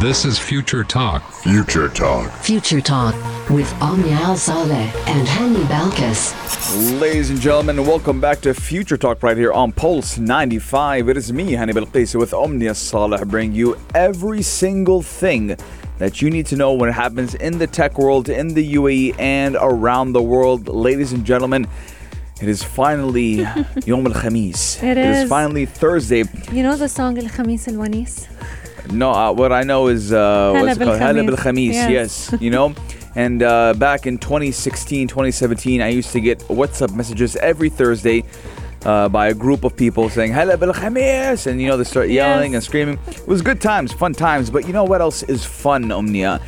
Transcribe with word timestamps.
This 0.00 0.24
is 0.24 0.38
Future 0.38 0.82
Talk. 0.82 1.22
Future 1.42 1.88
Talk. 1.88 2.30
Future 2.32 2.80
Talk 2.80 3.14
with 3.50 3.70
Omnia 3.82 4.14
Al 4.14 4.36
Saleh 4.36 4.94
and 5.08 5.26
Hani 5.28 5.62
Balkis. 5.66 7.00
Ladies 7.00 7.30
and 7.30 7.40
gentlemen, 7.40 7.84
welcome 7.86 8.20
back 8.20 8.40
to 8.42 8.54
Future 8.54 8.96
Talk 8.96 9.22
right 9.22 9.36
here 9.36 9.52
on 9.52 9.72
Pulse 9.72 10.16
95. 10.18 11.08
It 11.10 11.16
is 11.16 11.32
me, 11.32 11.52
Hani 11.52 11.72
Balqisi, 11.72 12.18
with 12.18 12.32
Omnia 12.32 12.74
Saleh, 12.74 13.26
bringing 13.28 13.54
you 13.54 13.76
every 13.94 14.42
single 14.42 15.02
thing 15.02 15.56
that 15.98 16.22
you 16.22 16.30
need 16.30 16.46
to 16.46 16.56
know 16.56 16.72
when 16.72 16.88
it 16.88 16.92
happens 16.94 17.34
in 17.34 17.58
the 17.58 17.66
tech 17.66 17.98
world, 17.98 18.28
in 18.28 18.48
the 18.54 18.74
UAE, 18.74 19.16
and 19.18 19.56
around 19.60 20.12
the 20.12 20.22
world. 20.22 20.68
Ladies 20.68 21.12
and 21.12 21.24
gentlemen, 21.26 21.66
it 22.40 22.48
is 22.48 22.62
finally 22.62 23.32
Yom 23.84 24.06
Al 24.06 24.14
Khamis. 24.14 24.82
It 24.82 24.96
It 24.96 24.98
is 24.98 25.16
is. 25.24 25.28
finally 25.28 25.66
Thursday. 25.66 26.24
You 26.52 26.62
know 26.62 26.76
the 26.76 26.88
song 26.88 27.18
Al 27.18 27.24
Khamis 27.24 27.68
Al 27.68 27.74
Wanis? 27.74 28.26
No, 28.90 29.10
uh, 29.12 29.32
what 29.32 29.52
I 29.52 29.62
know 29.62 29.88
is 29.88 30.12
uh, 30.12 30.52
what's 30.54 30.76
it 30.76 30.84
called? 30.84 30.98
bil 30.98 31.06
Hala 31.06 31.24
bil 31.24 31.36
Khamis. 31.36 31.72
Yes. 31.74 32.34
You 32.40 32.50
know. 32.50 32.74
And 33.16 33.42
uh, 33.42 33.74
back 33.74 34.06
in 34.06 34.18
2016, 34.18 35.08
2017, 35.08 35.82
I 35.82 35.88
used 35.88 36.12
to 36.12 36.20
get 36.20 36.38
WhatsApp 36.46 36.94
messages 36.94 37.34
every 37.34 37.68
Thursday 37.68 38.22
uh, 38.84 39.08
by 39.08 39.26
a 39.26 39.34
group 39.34 39.64
of 39.64 39.76
people 39.76 40.08
saying 40.08 40.32
"Hala 40.32 40.56
bil 40.56 40.72
Khamis," 40.72 41.48
and 41.48 41.60
you 41.60 41.66
know 41.66 41.76
they 41.76 41.82
start 41.82 42.08
yelling 42.08 42.52
Yes. 42.52 42.58
and 42.58 42.62
screaming. 42.64 42.98
It 43.08 43.26
was 43.26 43.42
good 43.42 43.60
times, 43.60 43.92
fun 43.92 44.12
times. 44.12 44.48
But 44.48 44.64
you 44.64 44.72
know 44.72 44.84
what 44.84 45.00
else 45.00 45.24
is 45.24 45.44
fun, 45.44 45.90
Omnia? 45.90 46.40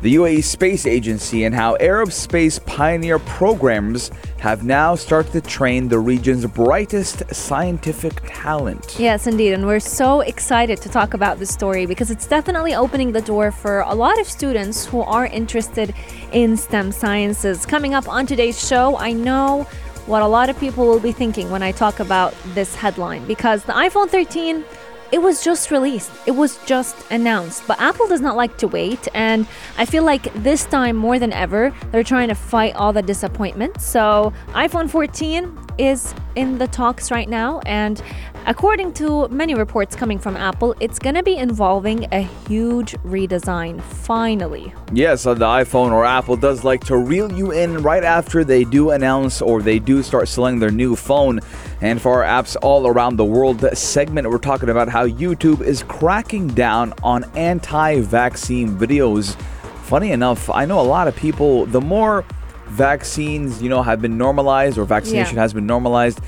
The 0.00 0.14
UAE 0.14 0.44
Space 0.44 0.86
Agency 0.86 1.42
and 1.42 1.52
how 1.52 1.76
Arab 1.80 2.12
space 2.12 2.60
pioneer 2.60 3.18
programs 3.18 4.12
have 4.38 4.62
now 4.62 4.94
started 4.94 5.32
to 5.32 5.40
train 5.40 5.88
the 5.88 5.98
region's 5.98 6.46
brightest 6.46 7.24
scientific 7.34 8.12
talent. 8.24 8.94
Yes, 8.96 9.26
indeed. 9.26 9.54
And 9.54 9.66
we're 9.66 9.80
so 9.80 10.20
excited 10.20 10.80
to 10.82 10.88
talk 10.88 11.14
about 11.14 11.40
this 11.40 11.50
story 11.50 11.84
because 11.84 12.12
it's 12.12 12.28
definitely 12.28 12.76
opening 12.76 13.10
the 13.10 13.22
door 13.22 13.50
for 13.50 13.80
a 13.80 13.94
lot 13.94 14.20
of 14.20 14.28
students 14.28 14.86
who 14.86 15.00
are 15.00 15.26
interested 15.26 15.92
in 16.30 16.56
STEM 16.56 16.92
sciences. 16.92 17.66
Coming 17.66 17.92
up 17.92 18.08
on 18.08 18.24
today's 18.24 18.64
show, 18.64 18.96
I 18.98 19.10
know 19.10 19.64
what 20.06 20.22
a 20.22 20.26
lot 20.28 20.48
of 20.48 20.58
people 20.60 20.86
will 20.86 21.00
be 21.00 21.12
thinking 21.12 21.50
when 21.50 21.64
I 21.64 21.72
talk 21.72 21.98
about 21.98 22.36
this 22.54 22.72
headline 22.76 23.26
because 23.26 23.64
the 23.64 23.72
iPhone 23.72 24.08
13 24.08 24.64
it 25.10 25.22
was 25.22 25.42
just 25.42 25.70
released. 25.70 26.10
It 26.26 26.32
was 26.32 26.58
just 26.66 26.96
announced. 27.10 27.66
But 27.66 27.80
Apple 27.80 28.06
does 28.08 28.20
not 28.20 28.36
like 28.36 28.58
to 28.58 28.68
wait. 28.68 29.08
And 29.14 29.46
I 29.76 29.84
feel 29.84 30.02
like 30.02 30.32
this 30.34 30.64
time 30.66 30.96
more 30.96 31.18
than 31.18 31.32
ever, 31.32 31.74
they're 31.90 32.04
trying 32.04 32.28
to 32.28 32.34
fight 32.34 32.74
all 32.76 32.92
the 32.92 33.02
disappointment. 33.02 33.80
So, 33.80 34.32
iPhone 34.48 34.90
14 34.90 35.58
is 35.78 36.14
in 36.34 36.58
the 36.58 36.68
talks 36.68 37.10
right 37.10 37.28
now. 37.28 37.60
And 37.60 38.02
according 38.48 38.94
to 38.94 39.28
many 39.28 39.54
reports 39.54 39.94
coming 39.94 40.18
from 40.18 40.34
Apple, 40.34 40.74
it's 40.80 40.98
going 40.98 41.14
to 41.14 41.22
be 41.22 41.36
involving 41.36 42.06
a 42.12 42.22
huge 42.48 42.94
redesign, 43.04 43.80
finally. 43.82 44.72
Yes, 44.90 45.26
uh, 45.26 45.34
the 45.34 45.44
iPhone 45.44 45.92
or 45.92 46.06
Apple 46.06 46.34
does 46.34 46.64
like 46.64 46.82
to 46.86 46.96
reel 46.96 47.30
you 47.30 47.52
in 47.52 47.82
right 47.82 48.02
after 48.02 48.44
they 48.44 48.64
do 48.64 48.90
announce 48.90 49.42
or 49.42 49.60
they 49.60 49.78
do 49.78 50.02
start 50.02 50.28
selling 50.28 50.58
their 50.58 50.70
new 50.70 50.96
phone. 50.96 51.40
And 51.82 52.00
for 52.00 52.24
our 52.24 52.42
apps 52.42 52.56
all 52.62 52.86
around 52.86 53.16
the 53.16 53.24
world 53.24 53.64
segment, 53.76 54.28
we're 54.28 54.38
talking 54.38 54.70
about 54.70 54.88
how 54.88 55.06
YouTube 55.06 55.60
is 55.60 55.82
cracking 55.82 56.48
down 56.48 56.94
on 57.02 57.24
anti 57.36 58.00
vaccine 58.00 58.76
videos. 58.76 59.38
Funny 59.82 60.12
enough, 60.12 60.48
I 60.50 60.64
know 60.64 60.80
a 60.80 60.88
lot 60.88 61.06
of 61.06 61.14
people, 61.14 61.66
the 61.66 61.82
more 61.82 62.24
vaccines, 62.68 63.62
you 63.62 63.68
know, 63.68 63.82
have 63.82 64.00
been 64.00 64.16
normalized 64.16 64.78
or 64.78 64.84
vaccination 64.84 65.36
Yeah. 65.36 65.42
has 65.42 65.52
been 65.52 65.66
normalized, 65.66 66.20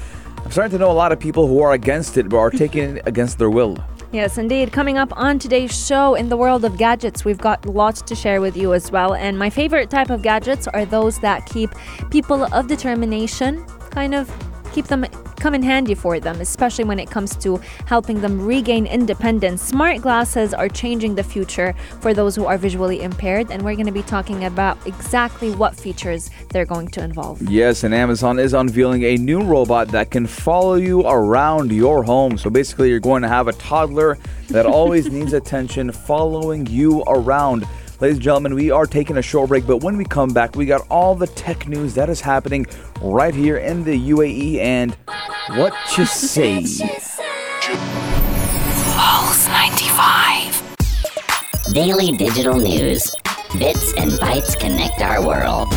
I'm 0.44 0.50
starting 0.50 0.72
to 0.72 0.78
know 0.78 0.90
a 0.90 0.92
lot 0.92 1.12
of 1.12 1.20
people 1.20 1.46
who 1.46 1.60
are 1.60 1.72
against 1.72 2.16
it 2.16 2.28
but 2.28 2.38
are 2.38 2.50
taking 2.64 2.96
it 2.96 3.02
against 3.06 3.38
their 3.38 3.50
will. 3.50 3.76
Yes, 4.12 4.38
indeed. 4.38 4.72
Coming 4.72 4.98
up 4.98 5.16
on 5.16 5.38
today's 5.38 5.72
show, 5.72 6.16
in 6.16 6.28
the 6.28 6.36
world 6.36 6.64
of 6.64 6.76
gadgets, 6.76 7.24
we've 7.24 7.38
got 7.38 7.64
lots 7.64 8.02
to 8.02 8.16
share 8.16 8.40
with 8.40 8.56
you 8.56 8.74
as 8.74 8.90
well. 8.90 9.14
And 9.14 9.38
my 9.38 9.50
favorite 9.50 9.88
type 9.88 10.10
of 10.10 10.22
gadgets 10.22 10.66
are 10.66 10.84
those 10.84 11.20
that 11.20 11.46
keep 11.46 11.70
people 12.10 12.42
of 12.52 12.66
determination 12.66 13.64
kind 13.90 14.14
of 14.14 14.28
keep 14.72 14.86
them 14.86 15.04
come 15.40 15.54
in 15.54 15.62
handy 15.62 15.94
for 15.94 16.20
them, 16.20 16.40
especially 16.40 16.84
when 16.84 16.98
it 16.98 17.10
comes 17.10 17.34
to 17.36 17.60
helping 17.86 18.20
them 18.20 18.40
regain 18.40 18.86
independence. 18.86 19.62
Smart 19.62 20.02
glasses 20.02 20.54
are 20.54 20.68
changing 20.68 21.14
the 21.14 21.24
future 21.24 21.74
for 22.00 22.14
those 22.14 22.36
who 22.36 22.44
are 22.44 22.58
visually 22.58 23.02
impaired, 23.02 23.50
and 23.50 23.62
we're 23.62 23.74
going 23.74 23.86
to 23.86 23.92
be 23.92 24.02
talking 24.02 24.44
about 24.44 24.78
exactly 24.86 25.50
what 25.52 25.74
features 25.74 26.30
they're 26.50 26.66
going 26.66 26.88
to 26.88 27.02
involve. 27.02 27.40
Yes, 27.42 27.84
and 27.84 27.94
Amazon 27.94 28.38
is 28.38 28.52
unveiling 28.52 29.02
a 29.04 29.16
new 29.16 29.42
robot 29.42 29.88
that 29.88 30.10
can 30.10 30.26
follow 30.26 30.74
you 30.74 31.06
around 31.06 31.72
your 31.72 32.02
home. 32.02 32.36
So 32.36 32.50
basically, 32.50 32.90
you're 32.90 33.00
going 33.00 33.22
to 33.22 33.28
have 33.28 33.48
a 33.48 33.52
toddler 33.54 34.18
that 34.48 34.66
always 34.66 35.10
needs 35.10 35.32
attention 35.32 35.90
following 35.92 36.66
you 36.66 37.02
around. 37.06 37.66
Ladies 38.00 38.16
and 38.16 38.24
gentlemen, 38.24 38.54
we 38.54 38.70
are 38.70 38.86
taking 38.86 39.18
a 39.18 39.22
short 39.22 39.50
break, 39.50 39.66
but 39.66 39.82
when 39.82 39.98
we 39.98 40.06
come 40.06 40.30
back, 40.30 40.56
we 40.56 40.64
got 40.64 40.86
all 40.88 41.14
the 41.14 41.26
tech 41.26 41.68
news 41.68 41.92
that 41.96 42.08
is 42.08 42.22
happening 42.22 42.66
right 43.02 43.34
here 43.34 43.58
in 43.58 43.84
the 43.84 44.10
UAE 44.10 44.56
and 44.56 44.96
what 45.50 45.74
you 45.98 46.06
say. 46.06 46.62
Pulse 48.96 49.46
95. 49.48 51.74
Daily 51.74 52.16
digital 52.16 52.56
news. 52.56 53.14
Bits 53.58 53.92
and 53.98 54.12
bytes 54.12 54.58
connect 54.58 55.02
our 55.02 55.22
world. 55.22 55.68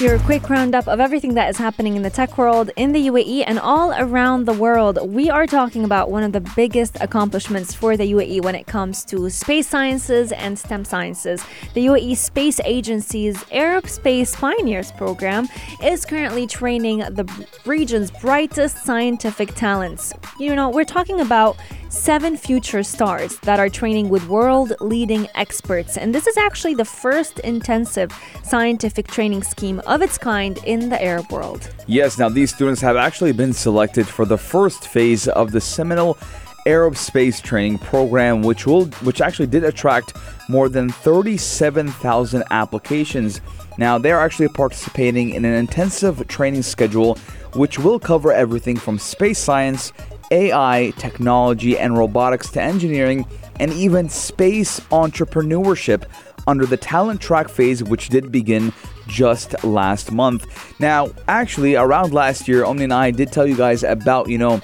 Your 0.00 0.20
quick 0.20 0.48
roundup 0.48 0.86
of 0.86 1.00
everything 1.00 1.34
that 1.34 1.50
is 1.50 1.56
happening 1.56 1.96
in 1.96 2.02
the 2.02 2.10
tech 2.10 2.38
world, 2.38 2.70
in 2.76 2.92
the 2.92 3.08
UAE, 3.08 3.42
and 3.44 3.58
all 3.58 3.92
around 3.92 4.44
the 4.44 4.52
world. 4.52 5.00
We 5.10 5.28
are 5.28 5.44
talking 5.44 5.82
about 5.82 6.08
one 6.08 6.22
of 6.22 6.30
the 6.30 6.40
biggest 6.40 6.96
accomplishments 7.00 7.74
for 7.74 7.96
the 7.96 8.12
UAE 8.12 8.42
when 8.42 8.54
it 8.54 8.68
comes 8.68 9.04
to 9.06 9.28
space 9.28 9.66
sciences 9.66 10.30
and 10.30 10.56
STEM 10.56 10.84
sciences. 10.84 11.44
The 11.74 11.86
UAE 11.86 12.16
Space 12.16 12.60
Agency's 12.64 13.44
Arab 13.50 13.88
Space 13.88 14.36
Pioneers 14.36 14.92
program 14.92 15.48
is 15.82 16.04
currently 16.04 16.46
training 16.46 16.98
the 16.98 17.28
region's 17.66 18.12
brightest 18.12 18.84
scientific 18.84 19.56
talents. 19.56 20.12
You 20.38 20.54
know, 20.54 20.68
we're 20.68 20.84
talking 20.84 21.20
about 21.20 21.56
seven 21.88 22.36
future 22.36 22.82
stars 22.82 23.38
that 23.40 23.58
are 23.58 23.68
training 23.68 24.08
with 24.08 24.26
world 24.28 24.74
leading 24.80 25.26
experts. 25.34 25.96
And 25.96 26.14
this 26.14 26.26
is 26.26 26.36
actually 26.36 26.74
the 26.74 26.84
first 26.84 27.38
intensive 27.40 28.12
scientific 28.44 29.06
training 29.08 29.42
scheme 29.42 29.80
of 29.86 30.02
its 30.02 30.18
kind 30.18 30.58
in 30.64 30.88
the 30.88 31.02
Arab 31.02 31.30
world. 31.30 31.72
Yes, 31.86 32.18
now 32.18 32.28
these 32.28 32.54
students 32.54 32.80
have 32.80 32.96
actually 32.96 33.32
been 33.32 33.52
selected 33.52 34.06
for 34.06 34.24
the 34.24 34.38
first 34.38 34.88
phase 34.88 35.28
of 35.28 35.52
the 35.52 35.60
seminal 35.60 36.18
Arab 36.66 36.96
Space 36.96 37.40
Training 37.40 37.78
Program, 37.78 38.42
which 38.42 38.66
will 38.66 38.86
which 39.02 39.20
actually 39.20 39.46
did 39.46 39.64
attract 39.64 40.14
more 40.50 40.68
than 40.68 40.90
37,000 40.90 42.44
applications. 42.50 43.40
Now 43.78 43.96
they're 43.96 44.20
actually 44.20 44.48
participating 44.48 45.30
in 45.30 45.44
an 45.44 45.54
intensive 45.54 46.26
training 46.28 46.62
schedule 46.62 47.16
which 47.54 47.78
will 47.78 47.98
cover 47.98 48.32
everything 48.32 48.76
from 48.76 48.98
space 48.98 49.38
science, 49.38 49.92
AI, 50.30 50.92
technology, 50.96 51.78
and 51.78 51.96
robotics 51.96 52.50
to 52.50 52.62
engineering, 52.62 53.26
and 53.60 53.72
even 53.72 54.08
space 54.08 54.80
entrepreneurship 54.90 56.04
under 56.46 56.64
the 56.64 56.76
talent 56.76 57.20
track 57.20 57.48
phase, 57.48 57.82
which 57.84 58.08
did 58.08 58.32
begin 58.32 58.72
just 59.06 59.62
last 59.64 60.12
month. 60.12 60.46
Now, 60.80 61.10
actually, 61.28 61.76
around 61.76 62.12
last 62.12 62.48
year, 62.48 62.64
Omni 62.64 62.84
and 62.84 62.92
I 62.92 63.10
did 63.10 63.32
tell 63.32 63.46
you 63.46 63.56
guys 63.56 63.82
about, 63.82 64.28
you 64.28 64.38
know, 64.38 64.60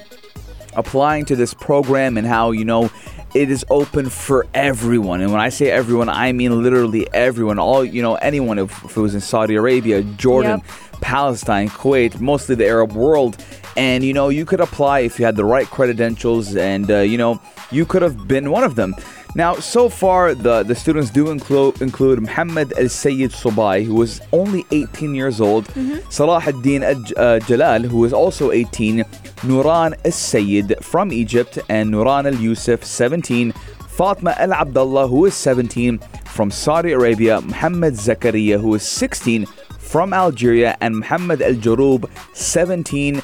applying 0.73 1.25
to 1.25 1.35
this 1.35 1.53
program 1.53 2.17
and 2.17 2.25
how, 2.27 2.51
you 2.51 2.65
know, 2.65 2.89
it 3.33 3.51
is 3.51 3.65
open 3.69 4.09
for 4.09 4.47
everyone. 4.53 5.21
And 5.21 5.31
when 5.31 5.41
I 5.41 5.49
say 5.49 5.69
everyone, 5.69 6.09
I 6.09 6.31
mean 6.31 6.63
literally 6.63 7.07
everyone. 7.13 7.59
All, 7.59 7.83
you 7.83 8.01
know, 8.01 8.15
anyone, 8.15 8.57
if, 8.59 8.85
if 8.85 8.95
it 8.95 9.01
was 9.01 9.13
in 9.13 9.21
Saudi 9.21 9.55
Arabia, 9.55 10.03
Jordan, 10.03 10.61
Yep. 10.63 11.01
Palestine, 11.01 11.69
Kuwait, 11.69 12.19
mostly 12.21 12.55
the 12.55 12.65
Arab 12.65 12.93
world. 12.93 13.37
And, 13.77 14.03
you 14.03 14.13
know, 14.13 14.29
you 14.29 14.45
could 14.45 14.61
apply 14.61 14.99
if 14.99 15.19
you 15.19 15.25
had 15.25 15.35
the 15.35 15.45
right 15.45 15.67
credentials 15.67 16.55
and, 16.55 16.89
uh, 16.89 16.99
you 16.99 17.17
know, 17.17 17.41
you 17.71 17.85
could 17.85 18.01
have 18.01 18.27
been 18.27 18.49
one 18.51 18.63
of 18.63 18.75
them. 18.75 18.95
Now, 19.35 19.55
so 19.55 19.89
far, 19.89 20.33
the, 20.33 20.63
the 20.63 20.75
students 20.75 21.09
do 21.09 21.29
include 21.29 21.81
include 21.81 22.21
Muhammad 22.21 22.71
Al 22.79 22.87
Sayyid 22.87 23.31
Subai, 23.31 23.83
who 23.85 24.01
is 24.01 24.21
only 24.31 24.65
18 24.71 25.13
years 25.13 25.41
old, 25.41 25.67
Salah 26.09 26.41
ad-Din 26.41 26.83
Al- 26.83 27.03
uh, 27.17 27.39
Jalal, 27.39 27.81
who 27.81 28.05
is 28.05 28.13
also 28.13 28.51
18, 28.51 28.99
Nuran 29.43 29.93
Al 30.05 30.11
Sayyid 30.11 30.77
from 30.81 31.11
Egypt, 31.11 31.59
and 31.67 31.93
Nuran 31.93 32.27
Al 32.27 32.35
Yusuf, 32.35 32.85
17, 32.85 33.51
Fatma 33.51 34.35
Al 34.37 34.53
Abdullah, 34.53 35.09
who 35.09 35.25
is 35.25 35.33
17, 35.33 35.99
from 36.25 36.49
Saudi 36.49 36.93
Arabia, 36.93 37.41
Muhammad 37.41 37.95
Zakaria, 37.95 38.57
who 38.57 38.73
is 38.75 38.83
16, 38.87 39.45
from 39.79 40.13
Algeria, 40.13 40.77
and 40.79 40.95
Muhammad 40.99 41.41
Al 41.41 41.55
Jarub, 41.55 42.09
17, 42.33 43.21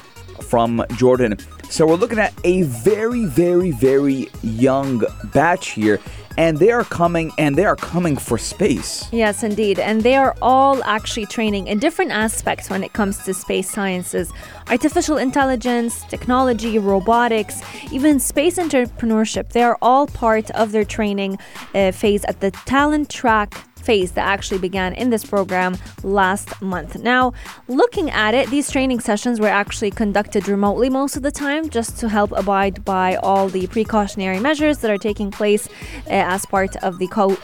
from 0.52 0.84
Jordan. 0.96 1.38
So 1.70 1.86
we're 1.86 1.94
looking 1.94 2.18
at 2.18 2.34
a 2.44 2.60
very, 2.60 3.24
very, 3.24 3.70
very 3.70 4.28
young 4.42 5.02
batch 5.32 5.70
here. 5.70 5.98
and 6.38 6.58
they 6.58 6.70
are 6.70 6.84
coming 6.84 7.30
and 7.38 7.56
they 7.56 7.64
are 7.64 7.76
coming 7.76 8.16
for 8.16 8.38
space. 8.38 9.06
Yes, 9.12 9.42
indeed. 9.42 9.78
And 9.78 10.02
they 10.02 10.16
are 10.16 10.34
all 10.40 10.82
actually 10.84 11.26
training 11.26 11.66
in 11.66 11.78
different 11.78 12.10
aspects 12.10 12.70
when 12.70 12.82
it 12.84 12.92
comes 12.92 13.18
to 13.24 13.34
space 13.34 13.70
sciences 13.70 14.32
artificial 14.68 15.18
intelligence, 15.18 16.04
technology, 16.14 16.78
robotics, 16.78 17.60
even 17.90 18.18
space 18.20 18.56
entrepreneurship. 18.58 19.50
They 19.52 19.62
are 19.62 19.78
all 19.82 20.06
part 20.06 20.50
of 20.62 20.72
their 20.72 20.84
training 20.84 21.38
uh, 21.74 21.92
phase 21.92 22.24
at 22.24 22.40
the 22.40 22.50
talent 22.50 23.10
track 23.10 23.50
phase 23.82 24.12
that 24.12 24.26
actually 24.26 24.58
began 24.58 24.94
in 24.94 25.10
this 25.10 25.24
program 25.24 25.76
last 26.02 26.60
month. 26.62 26.98
Now, 26.98 27.32
looking 27.68 28.10
at 28.10 28.34
it, 28.34 28.50
these 28.50 28.70
training 28.70 29.00
sessions 29.00 29.40
were 29.40 29.48
actually 29.48 29.90
conducted 29.90 30.48
remotely 30.48 30.88
most 30.88 31.16
of 31.16 31.22
the 31.22 31.30
time 31.30 31.68
just 31.68 31.98
to 31.98 32.08
help 32.08 32.32
abide 32.32 32.84
by 32.84 33.16
all 33.16 33.48
the 33.48 33.66
precautionary 33.66 34.40
measures 34.40 34.78
that 34.78 34.90
are 34.90 34.98
taking 34.98 35.30
place 35.30 35.68
uh, 36.06 36.10
as 36.10 36.46
part 36.46 36.76
of 36.76 36.98
the 36.98 37.08
co- 37.08 37.38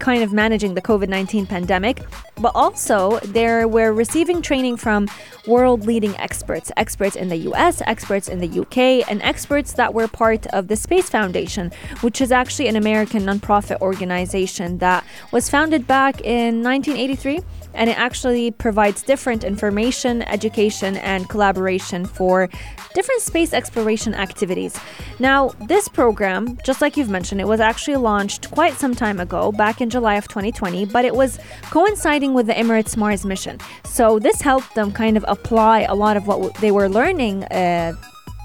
kind 0.00 0.22
of 0.22 0.32
managing 0.32 0.74
the 0.74 0.82
COVID 0.82 1.08
19 1.08 1.46
pandemic, 1.46 2.02
but 2.36 2.52
also 2.54 3.20
they 3.20 3.64
were 3.64 3.92
receiving 3.92 4.42
training 4.42 4.76
from 4.76 5.08
world 5.46 5.86
leading 5.86 6.16
experts, 6.16 6.72
experts 6.76 7.14
in 7.14 7.28
the 7.28 7.36
US, 7.50 7.82
experts 7.86 8.28
in 8.28 8.40
the 8.40 8.60
UK, 8.60 9.08
and 9.08 9.22
experts 9.22 9.74
that 9.74 9.94
were 9.94 10.08
part 10.08 10.46
of 10.48 10.68
the 10.68 10.76
Space 10.76 11.08
Foundation, 11.08 11.70
which 12.00 12.20
is 12.20 12.32
actually 12.32 12.68
an 12.68 12.76
American 12.76 13.22
nonprofit 13.22 13.80
organization 13.80 14.78
that 14.78 15.04
was 15.30 15.48
founded 15.48 15.86
back 15.86 16.20
in 16.22 16.62
1983 16.62 17.40
and 17.74 17.90
it 17.90 17.98
actually 17.98 18.50
provides 18.50 19.02
different 19.02 19.44
information, 19.44 20.22
education, 20.22 20.96
and 20.98 21.28
collaboration 21.28 22.04
for 22.04 22.48
different 22.94 23.22
space 23.22 23.52
exploration 23.52 24.14
activities. 24.14 24.78
Now, 25.18 25.50
this 25.68 25.88
program, 25.88 26.58
just 26.64 26.80
like 26.80 26.96
you've 26.96 27.10
mentioned, 27.10 27.40
it 27.40 27.46
was 27.46 27.60
actually 27.60 27.96
launched 27.96 28.50
quite 28.50 28.74
some 28.74 28.94
time 28.94 29.20
ago, 29.20 29.52
back 29.52 29.80
in 29.80 29.90
July 29.90 30.16
of 30.16 30.28
2020, 30.28 30.86
but 30.86 31.04
it 31.04 31.14
was 31.14 31.38
coinciding 31.70 32.34
with 32.34 32.46
the 32.46 32.54
Emirates 32.54 32.96
Mars 32.96 33.24
mission. 33.24 33.58
So, 33.84 34.18
this 34.18 34.40
helped 34.40 34.74
them 34.74 34.92
kind 34.92 35.16
of 35.16 35.24
apply 35.28 35.82
a 35.82 35.94
lot 35.94 36.16
of 36.16 36.26
what 36.26 36.54
they 36.56 36.70
were 36.70 36.88
learning. 36.88 37.44
Uh, 37.44 37.94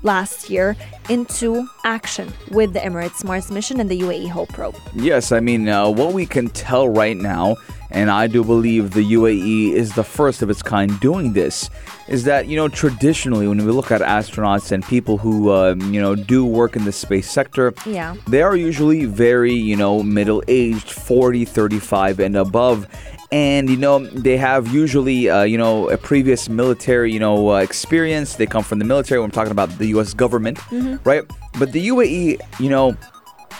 last 0.06 0.50
year 0.50 0.78
into 1.10 1.68
action 1.84 2.32
with 2.52 2.74
the 2.74 2.80
Emirates 2.80 3.24
Mars 3.24 3.52
mission 3.52 3.80
and 3.80 3.90
the 3.90 4.00
UAE 4.02 4.30
Hope 4.30 4.50
probe. 4.54 4.76
Yes, 4.94 5.32
I 5.32 5.40
mean, 5.40 5.68
uh, 5.68 5.90
what 5.90 6.14
we 6.14 6.26
can 6.26 6.48
tell 6.50 6.88
right 6.88 7.18
now, 7.18 7.58
and 7.90 8.10
I 8.12 8.28
do 8.28 8.44
believe 8.44 8.92
the 8.92 9.04
UAE 9.04 9.74
is 9.74 9.94
the 9.94 10.04
first 10.04 10.42
of 10.42 10.50
its 10.50 10.62
kind 10.62 10.98
doing 11.00 11.34
this, 11.34 11.70
is 12.08 12.24
that, 12.26 12.48
you 12.48 12.56
know, 12.56 12.68
traditionally, 12.68 13.48
when 13.48 13.58
we 13.66 13.72
look 13.72 13.92
at 13.92 14.02
astronauts 14.02 14.72
and 14.72 14.84
people 14.86 15.18
who, 15.18 15.50
uh, 15.50 15.74
you 15.90 16.00
know, 16.02 16.14
do 16.16 16.46
work 16.46 16.76
in 16.76 16.86
the 16.86 16.92
space 16.92 17.30
sector, 17.30 17.74
Yeah. 17.86 18.16
they 18.28 18.42
are 18.44 18.56
usually 18.56 19.06
very, 19.06 19.54
you 19.54 19.76
know, 19.76 20.04
middle 20.04 20.44
aged, 20.48 20.92
40, 20.92 21.46
35, 21.46 22.20
and 22.20 22.36
above. 22.36 22.88
And, 23.32 23.70
you 23.70 23.78
know, 23.78 24.06
they 24.06 24.38
have 24.38 24.74
usually, 24.74 25.30
uh, 25.30 25.44
you 25.44 25.58
know, 25.58 25.90
a 25.90 25.98
previous 25.98 26.48
military, 26.48 27.12
you 27.12 27.20
know, 27.20 27.52
uh, 27.52 27.58
experience. 27.58 28.36
They 28.36 28.46
come 28.46 28.64
from 28.64 28.80
the 28.80 28.86
military. 28.86 29.20
When 29.20 29.30
I'm 29.30 29.32
talking 29.32 29.52
about 29.52 29.70
the 29.78 29.88
U.S. 29.88 30.14
government, 30.14 30.60
right? 31.06 31.24
But 31.58 31.72
the 31.72 31.88
UAE, 31.88 32.40
you 32.60 32.70
know, 32.70 32.96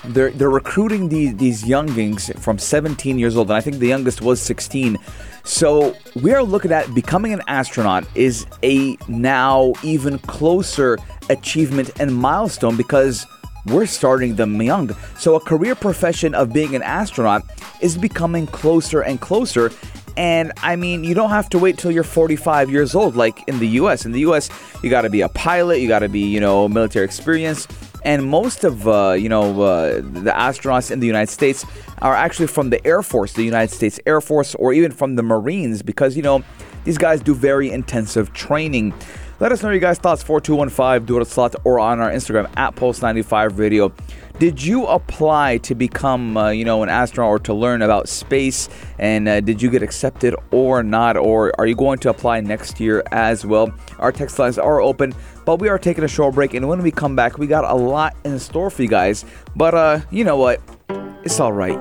they're 0.10 0.32
they're 0.32 0.50
recruiting 0.50 1.10
these 1.10 1.36
these 1.38 1.68
youngings 1.68 2.30
from 2.40 2.60
17 2.60 3.18
years 3.18 3.36
old, 3.36 3.50
and 3.50 3.58
I 3.58 3.62
think 3.62 3.78
the 3.78 3.88
youngest 3.88 4.22
was 4.22 4.42
16. 4.42 4.98
So 5.44 5.96
we 6.22 6.34
are 6.34 6.44
looking 6.44 6.72
at 6.72 6.94
becoming 6.94 7.34
an 7.34 7.42
astronaut 7.48 8.06
is 8.16 8.46
a 8.64 8.98
now 9.08 9.74
even 9.84 10.20
closer 10.20 10.98
achievement 11.30 11.92
and 12.00 12.16
milestone 12.16 12.76
because 12.78 13.26
we're 13.68 13.86
starting 13.86 14.36
them 14.36 14.62
young. 14.62 14.96
So 15.18 15.36
a 15.36 15.40
career 15.40 15.76
profession 15.76 16.36
of 16.36 16.54
being 16.54 16.76
an 16.76 16.84
astronaut 16.84 17.44
is 17.82 17.98
becoming 17.98 18.48
closer 18.48 19.02
and 19.02 19.20
closer. 19.20 19.72
And 20.18 20.54
I 20.64 20.76
mean, 20.76 21.04
you 21.04 21.14
don't 21.14 21.30
have 21.30 21.50
to 21.50 21.60
wait 21.60 21.78
till 21.78 21.92
you're 21.92 22.04
45 22.04 22.70
years 22.70 22.96
old, 22.96 23.16
like 23.16 23.46
in 23.48 23.60
the 23.60 23.68
US. 23.80 24.06
In 24.06 24.12
the 24.12 24.22
US, 24.22 24.50
you 24.82 24.90
got 24.90 25.02
to 25.02 25.10
be 25.10 25.22
a 25.22 25.30
pilot, 25.30 25.80
you 25.80 25.88
got 25.88 26.00
to 26.00 26.10
be, 26.10 26.22
you 26.22 26.40
know, 26.40 26.68
military 26.68 27.06
experience. 27.06 27.68
And 28.04 28.24
most 28.24 28.64
of, 28.64 28.88
uh, 28.88 29.14
you 29.14 29.30
know, 29.30 29.62
uh, 29.64 29.96
the 29.96 30.32
astronauts 30.32 30.92
in 30.92 31.00
the 31.00 31.08
United 31.08 31.32
States 31.32 31.66
are 32.04 32.14
actually 32.14 32.48
from 32.48 32.70
the 32.70 32.86
Air 32.86 33.02
Force, 33.02 33.34
the 33.34 33.44
United 33.44 33.74
States 33.74 34.00
Air 34.06 34.22
Force, 34.22 34.54
or 34.56 34.74
even 34.74 34.92
from 34.92 35.16
the 35.16 35.24
Marines, 35.24 35.82
because, 35.82 36.16
you 36.16 36.22
know, 36.22 36.44
these 36.84 37.00
guys 37.00 37.20
do 37.20 37.34
very 37.34 37.72
intensive 37.72 38.32
training. 38.34 38.94
Let 39.38 39.52
us 39.52 39.62
know 39.62 39.70
your 39.70 39.82
guys' 39.82 39.98
thoughts 39.98 40.24
4215 40.24 41.06
do 41.06 41.20
it 41.20 41.26
slot 41.26 41.56
or 41.66 41.78
on 41.78 42.00
our 42.00 42.10
Instagram 42.10 42.50
at 42.56 42.74
Pulse95 42.76 43.58
Radio. 43.58 43.92
Did 44.40 44.64
you 44.64 44.86
apply 44.86 45.58
to 45.60 45.76
become, 45.76 46.38
uh, 46.38 46.52
you 46.52 46.64
know, 46.64 46.84
an 46.84 46.90
astronaut 46.90 47.30
or 47.30 47.40
to 47.40 47.54
learn 47.54 47.82
about 47.82 48.08
space? 48.08 48.70
And 48.98 49.28
uh, 49.28 49.42
did 49.42 49.62
you 49.62 49.70
get 49.70 49.84
accepted 49.84 50.36
or 50.52 50.84
not? 50.84 51.18
Or 51.18 51.52
are 51.60 51.68
you 51.68 51.76
going 51.76 52.00
to 52.00 52.10
apply 52.10 52.40
next 52.42 52.80
year 52.80 53.04
as 53.12 53.46
well? 53.46 53.74
Our 54.00 54.14
text 54.14 54.40
lines 54.40 54.58
are 54.58 54.80
open, 54.80 55.14
but 55.46 55.60
we 55.60 55.68
are 55.68 55.78
taking 55.78 56.06
a 56.06 56.10
short 56.10 56.36
break. 56.36 56.54
And 56.54 56.70
when 56.70 56.82
we 56.82 56.92
come 56.92 57.16
back, 57.16 57.38
we 57.38 57.46
got 57.46 57.66
a 57.66 57.76
lot 57.76 58.16
in 58.24 58.40
store 58.40 58.70
for 58.70 58.84
you 58.84 58.90
guys. 58.90 59.26
But 59.54 59.74
uh, 59.74 60.00
you 60.12 60.24
know 60.24 60.38
what? 60.38 60.62
It's 61.24 61.42
all 61.42 61.52
right. 61.52 61.78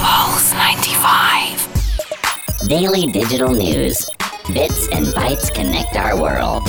Pulse 0.00 0.52
95. 0.54 2.68
Daily 2.68 3.12
digital 3.12 3.52
news. 3.52 4.06
Bits 4.52 4.88
and 4.92 5.06
bytes 5.06 5.52
connect 5.52 5.96
our 5.96 6.20
world. 6.20 6.62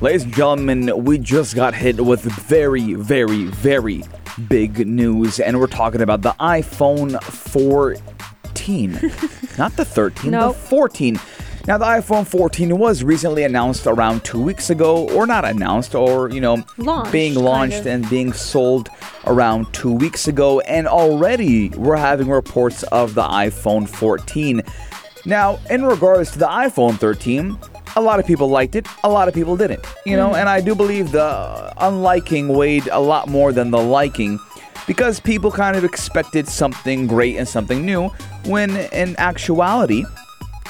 Ladies 0.00 0.22
and 0.24 0.34
gentlemen, 0.34 1.04
we 1.04 1.18
just 1.18 1.54
got 1.56 1.74
hit 1.74 2.00
with 2.00 2.22
very, 2.22 2.94
very, 2.94 3.44
very 3.44 4.04
big 4.48 4.86
news, 4.86 5.40
and 5.40 5.58
we're 5.58 5.66
talking 5.66 6.02
about 6.02 6.22
the 6.22 6.32
iPhone 6.38 7.20
14. 7.22 8.92
Not 9.58 9.76
the 9.76 9.84
13, 9.84 10.30
Nope. 10.30 10.54
the 10.54 10.60
14. 10.60 11.18
Now, 11.66 11.78
the 11.78 11.84
iPhone 11.84 12.24
14 12.26 12.78
was 12.78 13.02
recently 13.02 13.42
announced 13.42 13.86
around 13.88 14.24
two 14.24 14.40
weeks 14.40 14.70
ago, 14.70 15.08
or 15.10 15.26
not 15.26 15.44
announced, 15.44 15.96
or, 15.96 16.30
you 16.30 16.40
know, 16.40 16.62
Launched, 16.78 17.10
being 17.10 17.34
kind 17.34 17.44
launched 17.44 17.78
of. 17.80 17.86
and 17.88 18.08
being 18.08 18.32
sold 18.32 18.88
around 19.26 19.72
two 19.74 19.90
weeks 19.92 20.28
ago, 20.28 20.60
and 20.60 20.86
already 20.86 21.70
we're 21.70 21.96
having 21.96 22.28
reports 22.28 22.84
of 22.84 23.14
the 23.16 23.22
iPhone 23.24 23.88
14. 23.88 24.62
Now, 25.26 25.58
in 25.68 25.84
regards 25.84 26.30
to 26.32 26.38
the 26.38 26.46
iPhone 26.46 26.96
13, 26.98 27.58
a 27.96 28.00
lot 28.00 28.20
of 28.20 28.26
people 28.26 28.48
liked 28.48 28.76
it, 28.76 28.86
a 29.02 29.10
lot 29.10 29.26
of 29.26 29.34
people 29.34 29.56
didn't. 29.56 29.84
You 30.06 30.16
know, 30.16 30.28
hmm. 30.28 30.36
and 30.36 30.48
I 30.48 30.60
do 30.60 30.74
believe 30.74 31.10
the 31.10 31.72
unliking 31.78 32.56
weighed 32.56 32.86
a 32.88 33.00
lot 33.00 33.28
more 33.28 33.52
than 33.52 33.72
the 33.72 33.78
liking 33.78 34.38
because 34.86 35.18
people 35.18 35.50
kind 35.50 35.76
of 35.76 35.84
expected 35.84 36.46
something 36.46 37.08
great 37.08 37.36
and 37.36 37.48
something 37.48 37.84
new 37.84 38.08
when 38.44 38.76
in 38.92 39.16
actuality, 39.18 40.04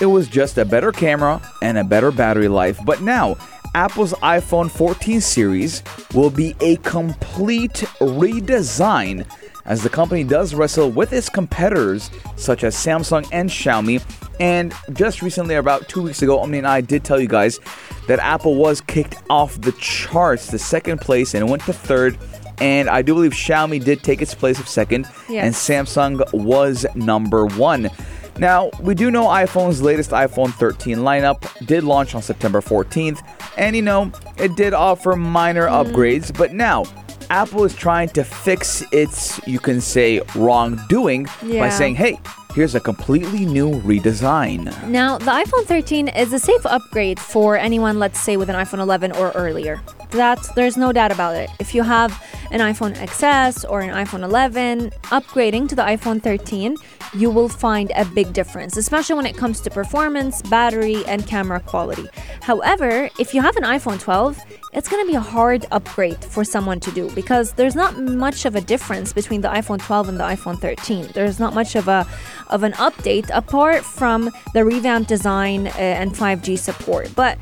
it 0.00 0.06
was 0.06 0.26
just 0.26 0.56
a 0.56 0.64
better 0.64 0.90
camera 0.90 1.42
and 1.60 1.76
a 1.76 1.84
better 1.84 2.10
battery 2.10 2.48
life. 2.48 2.78
But 2.84 3.02
now, 3.02 3.36
Apple's 3.74 4.14
iPhone 4.14 4.70
14 4.70 5.20
series 5.20 5.82
will 6.14 6.30
be 6.30 6.54
a 6.60 6.76
complete 6.76 7.84
redesign 8.00 9.26
as 9.66 9.82
the 9.82 9.90
company 9.90 10.24
does 10.24 10.54
wrestle 10.54 10.90
with 10.90 11.12
its 11.12 11.28
competitors 11.28 12.10
such 12.36 12.64
as 12.64 12.74
Samsung 12.74 13.28
and 13.32 13.50
Xiaomi. 13.50 14.02
And 14.38 14.74
just 14.92 15.22
recently, 15.22 15.54
about 15.54 15.88
two 15.88 16.02
weeks 16.02 16.22
ago, 16.22 16.40
Omni 16.40 16.58
and 16.58 16.66
I 16.66 16.80
did 16.80 17.04
tell 17.04 17.18
you 17.20 17.28
guys 17.28 17.58
that 18.06 18.18
Apple 18.18 18.56
was 18.56 18.80
kicked 18.80 19.16
off 19.30 19.60
the 19.60 19.72
charts, 19.72 20.50
the 20.50 20.58
second 20.58 21.00
place, 21.00 21.34
and 21.34 21.46
it 21.46 21.50
went 21.50 21.62
to 21.64 21.72
third. 21.72 22.18
And 22.58 22.88
I 22.88 23.02
do 23.02 23.14
believe 23.14 23.32
Xiaomi 23.32 23.84
did 23.84 24.02
take 24.02 24.22
its 24.22 24.34
place 24.34 24.58
of 24.58 24.68
second, 24.68 25.06
and 25.28 25.54
Samsung 25.54 26.32
was 26.32 26.86
number 26.94 27.46
one. 27.46 27.90
Now, 28.38 28.70
we 28.80 28.94
do 28.94 29.10
know 29.10 29.24
iPhone's 29.24 29.80
latest 29.80 30.10
iPhone 30.10 30.52
13 30.52 30.98
lineup 30.98 31.66
did 31.66 31.84
launch 31.84 32.14
on 32.14 32.22
September 32.22 32.60
14th, 32.60 33.20
and 33.56 33.74
you 33.74 33.82
know, 33.82 34.12
it 34.38 34.56
did 34.56 34.74
offer 34.74 35.16
minor 35.16 35.66
mm. 35.66 35.84
upgrades, 35.84 36.36
but 36.36 36.52
now 36.52 36.84
Apple 37.30 37.64
is 37.64 37.74
trying 37.74 38.08
to 38.10 38.24
fix 38.24 38.84
its, 38.92 39.40
you 39.46 39.58
can 39.58 39.80
say, 39.80 40.20
wrongdoing 40.34 41.26
by 41.42 41.68
saying, 41.70 41.94
hey, 41.94 42.18
here's 42.56 42.74
a 42.74 42.80
completely 42.80 43.44
new 43.44 43.70
redesign. 43.82 44.64
Now, 44.88 45.18
the 45.18 45.26
iPhone 45.26 45.66
13 45.66 46.08
is 46.08 46.32
a 46.32 46.38
safe 46.38 46.64
upgrade 46.64 47.20
for 47.20 47.58
anyone, 47.58 47.98
let's 47.98 48.18
say, 48.18 48.38
with 48.38 48.48
an 48.48 48.56
iPhone 48.56 48.78
11 48.78 49.12
or 49.12 49.30
earlier. 49.32 49.78
That's 50.10 50.48
there's 50.52 50.78
no 50.78 50.90
doubt 50.90 51.12
about 51.12 51.36
it. 51.36 51.50
If 51.60 51.74
you 51.74 51.82
have 51.82 52.10
an 52.50 52.60
iPhone 52.60 52.94
XS 52.96 53.68
or 53.68 53.80
an 53.80 53.90
iPhone 53.90 54.22
11, 54.22 54.90
upgrading 55.10 55.68
to 55.68 55.74
the 55.74 55.82
iPhone 55.82 56.22
13, 56.22 56.76
you 57.14 57.30
will 57.30 57.50
find 57.50 57.92
a 57.94 58.06
big 58.06 58.32
difference, 58.32 58.78
especially 58.78 59.16
when 59.16 59.26
it 59.26 59.36
comes 59.36 59.60
to 59.60 59.70
performance, 59.70 60.40
battery, 60.42 61.04
and 61.06 61.26
camera 61.26 61.60
quality. 61.60 62.06
However, 62.40 63.10
if 63.18 63.34
you 63.34 63.42
have 63.42 63.56
an 63.56 63.64
iPhone 63.64 64.00
12, 64.00 64.40
it's 64.72 64.88
going 64.88 65.04
to 65.04 65.10
be 65.10 65.16
a 65.16 65.20
hard 65.20 65.66
upgrade 65.70 66.22
for 66.24 66.44
someone 66.44 66.80
to 66.80 66.90
do 66.90 67.10
because 67.10 67.52
there's 67.52 67.74
not 67.74 67.98
much 67.98 68.44
of 68.44 68.54
a 68.56 68.60
difference 68.60 69.12
between 69.12 69.40
the 69.40 69.48
iPhone 69.48 69.80
12 69.80 70.10
and 70.10 70.20
the 70.20 70.24
iPhone 70.24 70.58
13. 70.58 71.08
There's 71.14 71.40
not 71.40 71.54
much 71.54 71.76
of 71.76 71.88
a 71.88 72.06
of 72.48 72.62
an 72.62 72.72
update 72.72 73.30
apart 73.32 73.84
from 73.84 74.30
the 74.54 74.64
revamped 74.64 75.08
design 75.08 75.66
uh, 75.68 75.70
and 75.78 76.12
5G 76.12 76.58
support. 76.58 77.10
But 77.14 77.38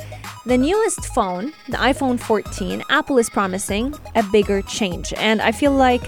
the 0.46 0.58
newest 0.58 1.06
phone, 1.14 1.52
the 1.68 1.78
iPhone 1.78 2.20
14, 2.20 2.82
Apple 2.90 3.18
is 3.18 3.30
promising 3.30 3.94
a 4.14 4.22
bigger 4.24 4.60
change. 4.62 5.12
And 5.16 5.40
I 5.40 5.52
feel 5.52 5.72
like 5.72 6.02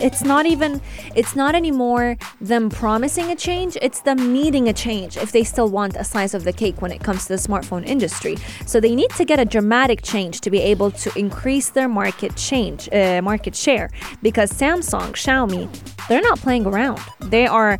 it's 0.00 0.22
not 0.22 0.46
even 0.46 0.80
it's 1.14 1.34
not 1.34 1.54
anymore 1.54 2.16
them 2.40 2.68
promising 2.68 3.30
a 3.30 3.36
change 3.36 3.76
it's 3.80 4.00
them 4.00 4.32
needing 4.32 4.68
a 4.68 4.72
change 4.72 5.16
if 5.16 5.32
they 5.32 5.42
still 5.44 5.68
want 5.68 5.96
a 5.96 6.04
slice 6.04 6.34
of 6.34 6.44
the 6.44 6.52
cake 6.52 6.82
when 6.82 6.92
it 6.92 7.02
comes 7.02 7.22
to 7.26 7.28
the 7.28 7.38
smartphone 7.38 7.84
industry. 7.84 8.36
So 8.66 8.80
they 8.80 8.94
need 8.94 9.10
to 9.10 9.24
get 9.24 9.38
a 9.38 9.44
dramatic 9.44 10.02
change 10.02 10.40
to 10.42 10.50
be 10.50 10.60
able 10.60 10.90
to 10.92 11.18
increase 11.18 11.70
their 11.70 11.88
market 11.88 12.36
change 12.36 12.88
uh, 12.92 13.22
market 13.22 13.54
share 13.54 13.90
because 14.22 14.50
samsung 14.52 15.12
xiaomi 15.12 15.68
they're 16.08 16.20
not 16.20 16.38
playing 16.38 16.66
around. 16.66 17.00
They 17.20 17.46
are 17.46 17.78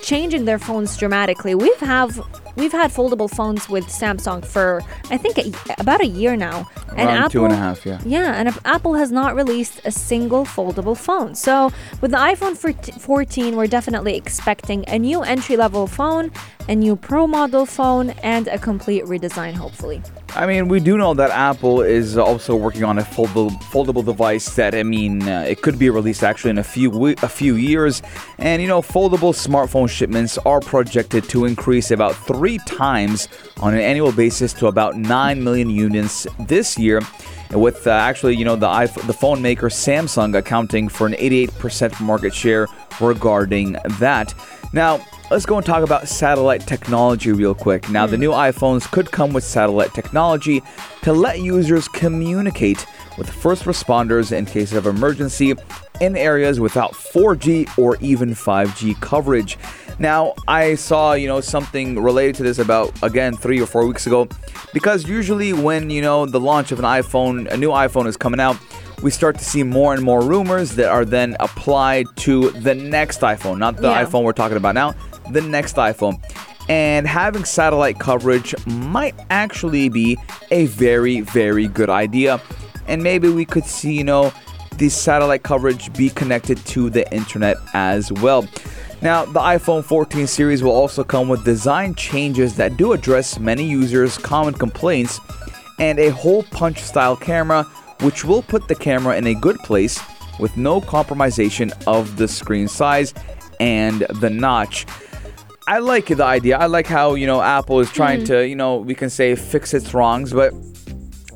changing 0.00 0.44
their 0.44 0.58
phones 0.58 0.96
dramatically. 0.96 1.54
We've 1.54 1.80
have 1.80 2.20
we've 2.56 2.72
had 2.72 2.90
foldable 2.90 3.30
phones 3.30 3.68
with 3.68 3.84
samsung 3.86 4.44
for 4.44 4.82
i 5.10 5.16
think 5.16 5.38
a, 5.38 5.52
about 5.78 6.00
a 6.00 6.06
year 6.06 6.36
now 6.36 6.66
and 6.96 7.10
apple 7.10 7.30
two 7.30 7.44
and 7.44 7.52
a 7.52 7.56
half, 7.56 7.84
yeah. 7.84 8.00
yeah, 8.04 8.34
and 8.34 8.48
Apple 8.64 8.94
has 8.94 9.10
not 9.10 9.34
released 9.34 9.80
a 9.84 9.90
single 9.90 10.44
foldable 10.44 10.96
phone. 10.96 11.34
So, 11.34 11.72
with 12.00 12.12
the 12.12 12.16
iPhone 12.16 12.56
14, 12.56 13.56
we're 13.56 13.66
definitely 13.66 14.16
expecting 14.16 14.84
a 14.88 14.98
new 14.98 15.22
entry 15.22 15.56
level 15.56 15.86
phone, 15.86 16.30
a 16.68 16.74
new 16.74 16.96
Pro 16.96 17.26
model 17.26 17.66
phone, 17.66 18.10
and 18.22 18.48
a 18.48 18.58
complete 18.58 19.04
redesign, 19.04 19.54
hopefully. 19.54 20.02
I 20.36 20.46
mean, 20.46 20.66
we 20.66 20.80
do 20.80 20.98
know 20.98 21.14
that 21.14 21.30
Apple 21.30 21.80
is 21.80 22.18
also 22.18 22.56
working 22.56 22.82
on 22.82 22.98
a 22.98 23.02
foldable, 23.02 23.52
foldable 23.62 24.04
device 24.04 24.56
that 24.56 24.74
I 24.74 24.82
mean, 24.82 25.22
uh, 25.28 25.44
it 25.46 25.62
could 25.62 25.78
be 25.78 25.90
released 25.90 26.24
actually 26.24 26.50
in 26.50 26.58
a 26.58 26.64
few 26.64 27.14
a 27.22 27.28
few 27.28 27.54
years. 27.54 28.02
And 28.38 28.60
you 28.60 28.66
know, 28.66 28.82
foldable 28.82 29.32
smartphone 29.32 29.88
shipments 29.88 30.36
are 30.38 30.58
projected 30.58 31.28
to 31.28 31.44
increase 31.44 31.92
about 31.92 32.16
three 32.16 32.58
times 32.66 33.28
on 33.60 33.74
an 33.74 33.80
annual 33.80 34.10
basis 34.10 34.52
to 34.54 34.66
about 34.66 34.96
nine 34.96 35.44
million 35.44 35.70
units 35.70 36.26
this 36.40 36.76
year. 36.76 37.00
With 37.50 37.86
uh, 37.86 37.90
actually, 37.90 38.36
you 38.36 38.44
know, 38.44 38.56
the 38.56 38.66
iPhone, 38.66 39.06
the 39.06 39.12
phone 39.12 39.42
maker 39.42 39.68
Samsung 39.68 40.36
accounting 40.36 40.88
for 40.88 41.06
an 41.06 41.12
88% 41.12 42.00
market 42.00 42.34
share 42.34 42.66
regarding 43.00 43.76
that. 43.98 44.34
Now, 44.72 45.04
let's 45.30 45.46
go 45.46 45.56
and 45.56 45.64
talk 45.64 45.84
about 45.84 46.08
satellite 46.08 46.66
technology 46.66 47.32
real 47.32 47.54
quick. 47.54 47.88
Now, 47.90 48.06
the 48.06 48.18
new 48.18 48.30
iPhones 48.30 48.90
could 48.90 49.10
come 49.10 49.32
with 49.32 49.44
satellite 49.44 49.94
technology 49.94 50.62
to 51.02 51.12
let 51.12 51.40
users 51.40 51.86
communicate 51.86 52.84
with 53.16 53.30
first 53.30 53.64
responders 53.64 54.32
in 54.32 54.46
case 54.46 54.72
of 54.72 54.86
emergency 54.86 55.54
in 56.00 56.16
areas 56.16 56.58
without 56.58 56.92
4G 56.92 57.78
or 57.78 57.96
even 58.00 58.30
5G 58.30 59.00
coverage. 59.00 59.58
Now, 59.98 60.34
I 60.48 60.74
saw, 60.74 61.12
you 61.12 61.28
know, 61.28 61.40
something 61.40 62.02
related 62.02 62.34
to 62.36 62.42
this 62.42 62.58
about 62.58 62.92
again 63.02 63.36
3 63.36 63.60
or 63.60 63.66
4 63.66 63.86
weeks 63.86 64.06
ago 64.06 64.28
because 64.72 65.08
usually 65.08 65.52
when, 65.52 65.88
you 65.90 66.02
know, 66.02 66.26
the 66.26 66.40
launch 66.40 66.72
of 66.72 66.78
an 66.78 66.84
iPhone, 66.84 67.50
a 67.50 67.56
new 67.56 67.70
iPhone 67.70 68.06
is 68.06 68.16
coming 68.16 68.40
out, 68.40 68.56
we 69.02 69.10
start 69.10 69.38
to 69.38 69.44
see 69.44 69.62
more 69.62 69.94
and 69.94 70.02
more 70.02 70.22
rumors 70.22 70.74
that 70.76 70.88
are 70.88 71.04
then 71.04 71.36
applied 71.40 72.06
to 72.16 72.50
the 72.50 72.74
next 72.74 73.20
iPhone, 73.20 73.58
not 73.58 73.76
the 73.76 73.88
Yeah. 73.88 74.04
iPhone 74.04 74.24
we're 74.24 74.32
talking 74.32 74.56
about 74.56 74.74
now, 74.74 74.94
the 75.30 75.40
next 75.40 75.76
iPhone. 75.76 76.18
And 76.68 77.06
having 77.06 77.44
satellite 77.44 77.98
coverage 77.98 78.54
might 78.66 79.14
actually 79.30 79.90
be 79.90 80.16
a 80.50 80.66
very, 80.66 81.20
very 81.20 81.68
good 81.68 81.90
idea. 81.90 82.40
And 82.88 83.02
maybe 83.02 83.28
we 83.28 83.44
could 83.44 83.66
see, 83.66 83.92
you 83.92 84.04
know, 84.04 84.32
the 84.78 84.88
satellite 84.88 85.42
coverage 85.42 85.92
be 85.92 86.08
connected 86.10 86.64
to 86.66 86.90
the 86.90 87.10
internet 87.12 87.58
as 87.74 88.10
well. 88.10 88.46
Now, 89.04 89.26
the 89.26 89.40
iPhone 89.40 89.84
14 89.84 90.26
series 90.26 90.62
will 90.62 90.72
also 90.72 91.04
come 91.04 91.28
with 91.28 91.44
design 91.44 91.94
changes 91.94 92.56
that 92.56 92.78
do 92.78 92.94
address 92.94 93.38
many 93.38 93.62
users' 93.62 94.16
common 94.16 94.54
complaints 94.54 95.20
and 95.78 95.98
a 95.98 96.08
hole 96.08 96.42
punch 96.44 96.80
style 96.80 97.14
camera, 97.14 97.64
which 98.00 98.24
will 98.24 98.42
put 98.42 98.66
the 98.66 98.74
camera 98.74 99.18
in 99.18 99.26
a 99.26 99.34
good 99.34 99.58
place 99.58 100.00
with 100.40 100.56
no 100.56 100.80
compromisation 100.80 101.70
of 101.86 102.16
the 102.16 102.26
screen 102.26 102.66
size 102.66 103.12
and 103.60 104.06
the 104.20 104.30
notch. 104.30 104.86
I 105.68 105.80
like 105.80 106.06
the 106.06 106.24
idea. 106.24 106.56
I 106.56 106.64
like 106.64 106.86
how, 106.86 107.14
you 107.14 107.26
know, 107.26 107.42
Apple 107.42 107.80
is 107.80 107.90
trying 107.92 108.20
mm-hmm. 108.20 108.32
to, 108.32 108.48
you 108.48 108.56
know, 108.56 108.78
we 108.78 108.94
can 108.94 109.10
say 109.10 109.34
fix 109.34 109.74
its 109.74 109.92
wrongs, 109.92 110.32
but 110.32 110.54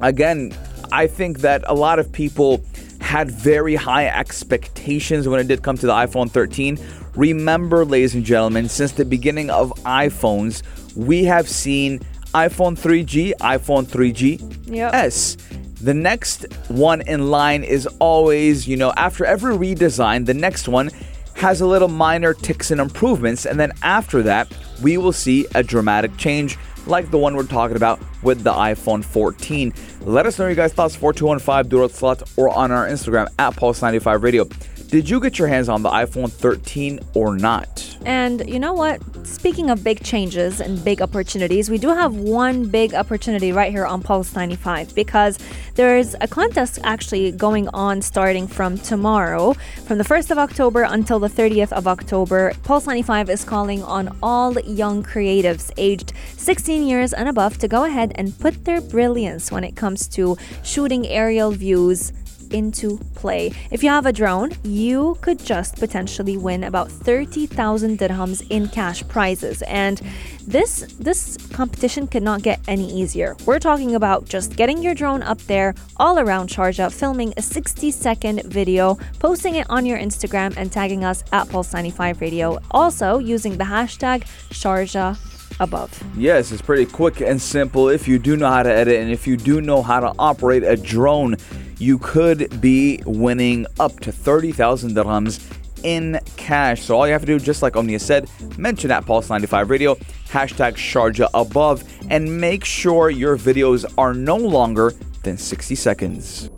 again, 0.00 0.56
I 0.90 1.06
think 1.06 1.40
that 1.40 1.64
a 1.66 1.74
lot 1.74 1.98
of 1.98 2.10
people 2.12 2.64
had 3.00 3.30
very 3.30 3.74
high 3.74 4.06
expectations 4.06 5.28
when 5.28 5.40
it 5.40 5.48
did 5.48 5.62
come 5.62 5.76
to 5.78 5.86
the 5.86 5.92
iPhone 5.92 6.30
13. 6.30 6.78
Remember, 7.18 7.84
ladies 7.84 8.14
and 8.14 8.24
gentlemen, 8.24 8.68
since 8.68 8.92
the 8.92 9.04
beginning 9.04 9.50
of 9.50 9.72
iPhones, 9.78 10.62
we 10.94 11.24
have 11.24 11.48
seen 11.48 11.98
iPhone 12.32 12.78
3G, 12.78 13.32
iPhone 13.40 13.86
3G 13.86 14.68
Yep. 14.72 14.94
S. 14.94 15.36
The 15.82 15.94
next 15.94 16.46
one 16.68 17.00
in 17.00 17.28
line 17.28 17.64
is 17.64 17.88
always, 17.98 18.68
you 18.68 18.76
know, 18.76 18.92
after 18.96 19.24
every 19.24 19.56
redesign, 19.56 20.26
the 20.26 20.34
next 20.34 20.68
one 20.68 20.90
has 21.34 21.60
a 21.60 21.66
little 21.66 21.88
minor 21.88 22.34
ticks 22.34 22.70
and 22.70 22.80
improvements, 22.80 23.46
and 23.46 23.58
then 23.58 23.72
after 23.82 24.22
that, 24.22 24.46
we 24.80 24.96
will 24.96 25.12
see 25.12 25.44
a 25.56 25.62
dramatic 25.64 26.16
change 26.18 26.56
like 26.86 27.10
the 27.10 27.18
one 27.18 27.34
we're 27.34 27.42
talking 27.42 27.76
about 27.76 27.98
with 28.22 28.44
the 28.44 28.52
iPhone 28.52 29.04
14. 29.04 29.74
Let 30.02 30.24
us 30.26 30.38
know 30.38 30.46
your 30.46 30.54
guys' 30.54 30.72
thoughts 30.72 30.94
4215 30.94 31.68
Doodle 31.68 31.88
Slot 31.88 32.30
or 32.36 32.48
on 32.48 32.70
our 32.70 32.86
Instagram 32.86 33.26
at 33.40 33.54
Pulse95 33.54 34.22
Radio. 34.22 34.44
Did 34.88 35.10
you 35.10 35.20
get 35.20 35.38
your 35.38 35.48
hands 35.48 35.68
on 35.68 35.82
the 35.82 35.90
iPhone 35.90 36.32
13 36.32 37.00
or 37.12 37.36
not? 37.36 37.94
And 38.06 38.48
you 38.48 38.58
know 38.58 38.72
what? 38.72 39.02
Speaking 39.26 39.68
of 39.68 39.84
big 39.84 40.02
changes 40.02 40.62
and 40.62 40.82
big 40.82 41.02
opportunities, 41.02 41.68
we 41.68 41.76
do 41.76 41.88
have 41.88 42.14
one 42.14 42.70
big 42.70 42.94
opportunity 42.94 43.52
right 43.52 43.70
here 43.70 43.84
on 43.84 44.00
Pulse 44.00 44.34
95 44.34 44.94
because 44.94 45.38
there's 45.74 46.14
a 46.22 46.26
contest 46.26 46.78
actually 46.84 47.32
going 47.32 47.68
on 47.68 48.00
starting 48.00 48.46
from 48.46 48.78
tomorrow, 48.78 49.52
from 49.84 49.98
the 49.98 50.04
1st 50.04 50.30
of 50.30 50.38
October 50.38 50.84
until 50.84 51.18
the 51.18 51.28
30th 51.28 51.72
of 51.72 51.86
October. 51.86 52.54
Pulse 52.62 52.86
95 52.86 53.28
is 53.28 53.44
calling 53.44 53.82
on 53.82 54.16
all 54.22 54.58
young 54.60 55.02
creatives 55.02 55.70
aged 55.76 56.14
16 56.38 56.86
years 56.86 57.12
and 57.12 57.28
above 57.28 57.58
to 57.58 57.68
go 57.68 57.84
ahead 57.84 58.12
and 58.14 58.38
put 58.38 58.64
their 58.64 58.80
brilliance 58.80 59.52
when 59.52 59.64
it 59.64 59.76
comes 59.76 60.08
to 60.08 60.38
shooting 60.64 61.06
aerial 61.08 61.50
views 61.50 62.14
into 62.52 62.98
play. 63.14 63.52
If 63.70 63.82
you 63.82 63.90
have 63.90 64.06
a 64.06 64.12
drone, 64.12 64.52
you 64.62 65.16
could 65.20 65.38
just 65.38 65.76
potentially 65.76 66.36
win 66.36 66.64
about 66.64 66.90
30,000 66.90 67.98
dirhams 67.98 68.46
in 68.50 68.68
cash 68.68 69.06
prizes. 69.08 69.62
And 69.62 70.00
this 70.46 70.80
this 70.98 71.36
competition 71.52 72.06
could 72.06 72.22
not 72.22 72.42
get 72.42 72.60
any 72.66 72.90
easier. 72.90 73.36
We're 73.44 73.58
talking 73.58 73.94
about 73.94 74.24
just 74.24 74.56
getting 74.56 74.82
your 74.82 74.94
drone 74.94 75.22
up 75.22 75.40
there 75.42 75.74
all 75.98 76.18
around 76.18 76.48
Sharjah, 76.48 76.92
filming 76.92 77.34
a 77.36 77.42
60 77.42 77.90
second 77.90 78.42
video, 78.44 78.98
posting 79.18 79.56
it 79.56 79.66
on 79.68 79.84
your 79.84 79.98
Instagram 79.98 80.56
and 80.56 80.72
tagging 80.72 81.04
us 81.04 81.22
at 81.32 81.48
Pulse95 81.48 82.20
Radio. 82.20 82.58
Also 82.70 83.18
using 83.18 83.58
the 83.58 83.64
hashtag 83.64 84.22
Sharjah 84.50 85.16
above. 85.60 86.02
Yes, 86.16 86.52
it's 86.52 86.62
pretty 86.62 86.86
quick 86.86 87.20
and 87.20 87.40
simple. 87.40 87.88
If 87.88 88.08
you 88.08 88.18
do 88.18 88.36
know 88.36 88.48
how 88.48 88.62
to 88.62 88.72
edit 88.72 89.00
and 89.00 89.10
if 89.10 89.26
you 89.26 89.36
do 89.36 89.60
know 89.60 89.82
how 89.82 90.00
to 90.00 90.14
operate 90.18 90.62
a 90.62 90.76
drone, 90.76 91.36
you 91.78 91.98
could 91.98 92.60
be 92.60 93.00
winning 93.06 93.66
up 93.78 93.98
to 94.00 94.12
30,000 94.12 94.94
dirhams 94.94 95.40
in 95.84 96.20
cash. 96.36 96.82
So 96.82 96.96
all 96.96 97.06
you 97.06 97.12
have 97.12 97.22
to 97.22 97.26
do, 97.26 97.38
just 97.38 97.62
like 97.62 97.76
Omnia 97.76 97.98
said, 97.98 98.28
mention 98.58 98.90
at 98.90 99.04
Pulse95 99.04 99.68
Radio, 99.68 99.94
hashtag 100.28 100.74
Sharjah 100.74 101.28
above, 101.34 101.84
and 102.10 102.40
make 102.40 102.64
sure 102.64 103.10
your 103.10 103.36
videos 103.36 103.84
are 103.96 104.14
no 104.14 104.36
longer 104.36 104.92
than 105.22 105.38
60 105.38 105.74
seconds. 105.74 106.50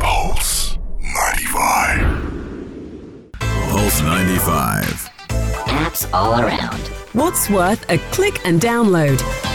Pulse 0.00 0.78
95. 1.00 3.30
Pulse 3.40 4.00
95. 4.02 4.84
Apps 5.66 6.12
all 6.12 6.40
around. 6.40 6.80
What's 7.14 7.50
worth 7.50 7.84
a 7.90 7.98
click 8.12 8.44
and 8.44 8.60
download? 8.60 9.47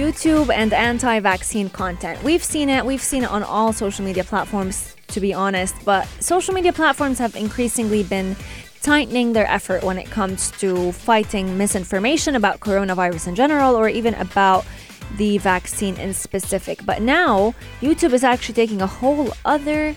Pulse 0.00 0.24
95. 0.24 0.46
YouTube 0.48 0.54
and 0.54 0.72
anti-vaccine 0.72 1.70
content. 1.70 2.22
We've 2.22 2.42
seen 2.42 2.68
it. 2.68 2.84
We've 2.84 3.02
seen 3.02 3.24
it 3.24 3.30
on 3.30 3.42
all 3.42 3.72
social 3.72 4.04
media 4.04 4.24
platforms 4.24 4.96
to 5.08 5.20
be 5.20 5.34
honest, 5.34 5.74
but 5.84 6.06
social 6.20 6.54
media 6.54 6.72
platforms 6.72 7.18
have 7.18 7.34
increasingly 7.34 8.04
been 8.04 8.36
tightening 8.80 9.32
their 9.32 9.46
effort 9.46 9.82
when 9.82 9.98
it 9.98 10.08
comes 10.08 10.52
to 10.52 10.92
fighting 10.92 11.58
misinformation 11.58 12.36
about 12.36 12.60
coronavirus 12.60 13.28
in 13.28 13.34
general 13.34 13.74
or 13.74 13.88
even 13.88 14.14
about 14.14 14.64
the 15.16 15.38
vaccine 15.38 15.96
in 15.96 16.14
specific. 16.14 16.86
But 16.86 17.02
now, 17.02 17.54
YouTube 17.80 18.12
is 18.12 18.22
actually 18.22 18.54
taking 18.54 18.80
a 18.80 18.86
whole 18.86 19.32
other 19.44 19.96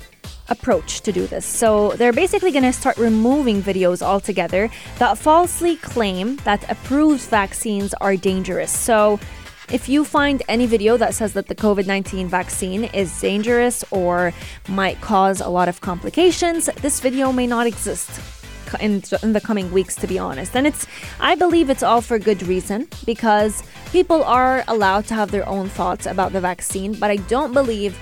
approach 0.50 1.02
to 1.02 1.12
do 1.12 1.28
this. 1.28 1.46
So 1.46 1.92
they're 1.92 2.12
basically 2.12 2.52
going 2.52 2.64
to 2.64 2.74
start 2.74 2.98
removing 2.98 3.62
videos 3.62 4.02
altogether 4.02 4.70
that 4.98 5.18
falsely 5.20 5.76
claim 5.78 6.38
that 6.38 6.70
approved 6.72 7.22
vaccines 7.30 7.94
are 8.02 8.18
dangerous. 8.18 8.72
So 8.72 9.20
if 9.72 9.88
you 9.88 10.04
find 10.04 10.44
any 10.48 10.66
video 10.66 10.98
that 10.98 11.14
says 11.14 11.34
that 11.34 11.48
the 11.48 11.56
COVID 11.56 11.88
19 11.88 12.28
vaccine 12.28 12.86
is 12.86 13.20
dangerous 13.22 13.84
or 13.92 14.34
might 14.68 15.00
cause 15.02 15.42
a 15.42 15.50
lot 15.50 15.68
of 15.68 15.82
complications, 15.82 16.66
this 16.82 17.00
video 17.00 17.32
may 17.32 17.48
not 17.48 17.68
exist. 17.68 18.10
in, 18.80 19.04
in 19.22 19.34
the 19.34 19.42
coming 19.42 19.72
weeks, 19.72 19.96
to 19.96 20.08
be 20.08 20.18
honest. 20.18 20.56
And 20.56 20.66
it's, 20.66 20.88
I 21.20 21.36
believe 21.36 21.70
it's 21.70 21.84
all 21.84 22.02
for 22.02 22.18
good 22.18 22.42
reason 22.44 22.88
because 23.06 23.62
people 23.92 24.24
are 24.24 24.64
allowed 24.68 25.06
to 25.08 25.14
have 25.14 25.30
their 25.30 25.48
own 25.48 25.70
thoughts 25.70 26.08
about 26.08 26.34
the 26.34 26.42
vaccine, 26.42 26.94
but 26.96 27.12
I 27.12 27.18
don't 27.18 27.54
believe 27.54 27.98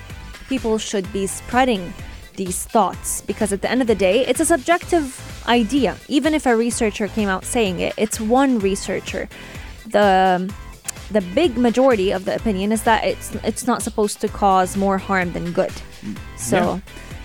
people 0.48 0.78
should 0.78 1.12
be 1.12 1.28
spreading 1.28 1.94
these 2.36 2.64
thoughts 2.64 3.22
because 3.22 3.52
at 3.52 3.62
the 3.62 3.70
end 3.70 3.82
of 3.82 3.88
the 3.88 3.96
day, 3.96 4.26
it's 4.26 4.40
a 4.40 4.46
subjective 4.46 5.20
idea. 5.48 5.98
Even 6.08 6.34
if 6.34 6.46
a 6.46 6.56
researcher 6.56 7.08
came 7.08 7.30
out 7.30 7.44
saying 7.44 7.80
it, 7.80 7.94
it's 7.98 8.20
one 8.20 8.60
researcher. 8.60 9.28
The 9.88 10.52
the 11.12 11.22
big 11.36 11.58
majority 11.58 12.12
of 12.12 12.26
the 12.26 12.36
opinion 12.36 12.72
is 12.72 12.84
that 12.84 13.04
it's 13.04 13.36
it's 13.44 13.68
not 13.68 13.82
supposed 13.82 14.22
to 14.22 14.28
cause 14.28 14.78
more 14.78 14.98
harm 14.98 15.32
than 15.34 15.52
good. 15.52 15.74
So 16.38 16.58
Yeah. 16.58 16.80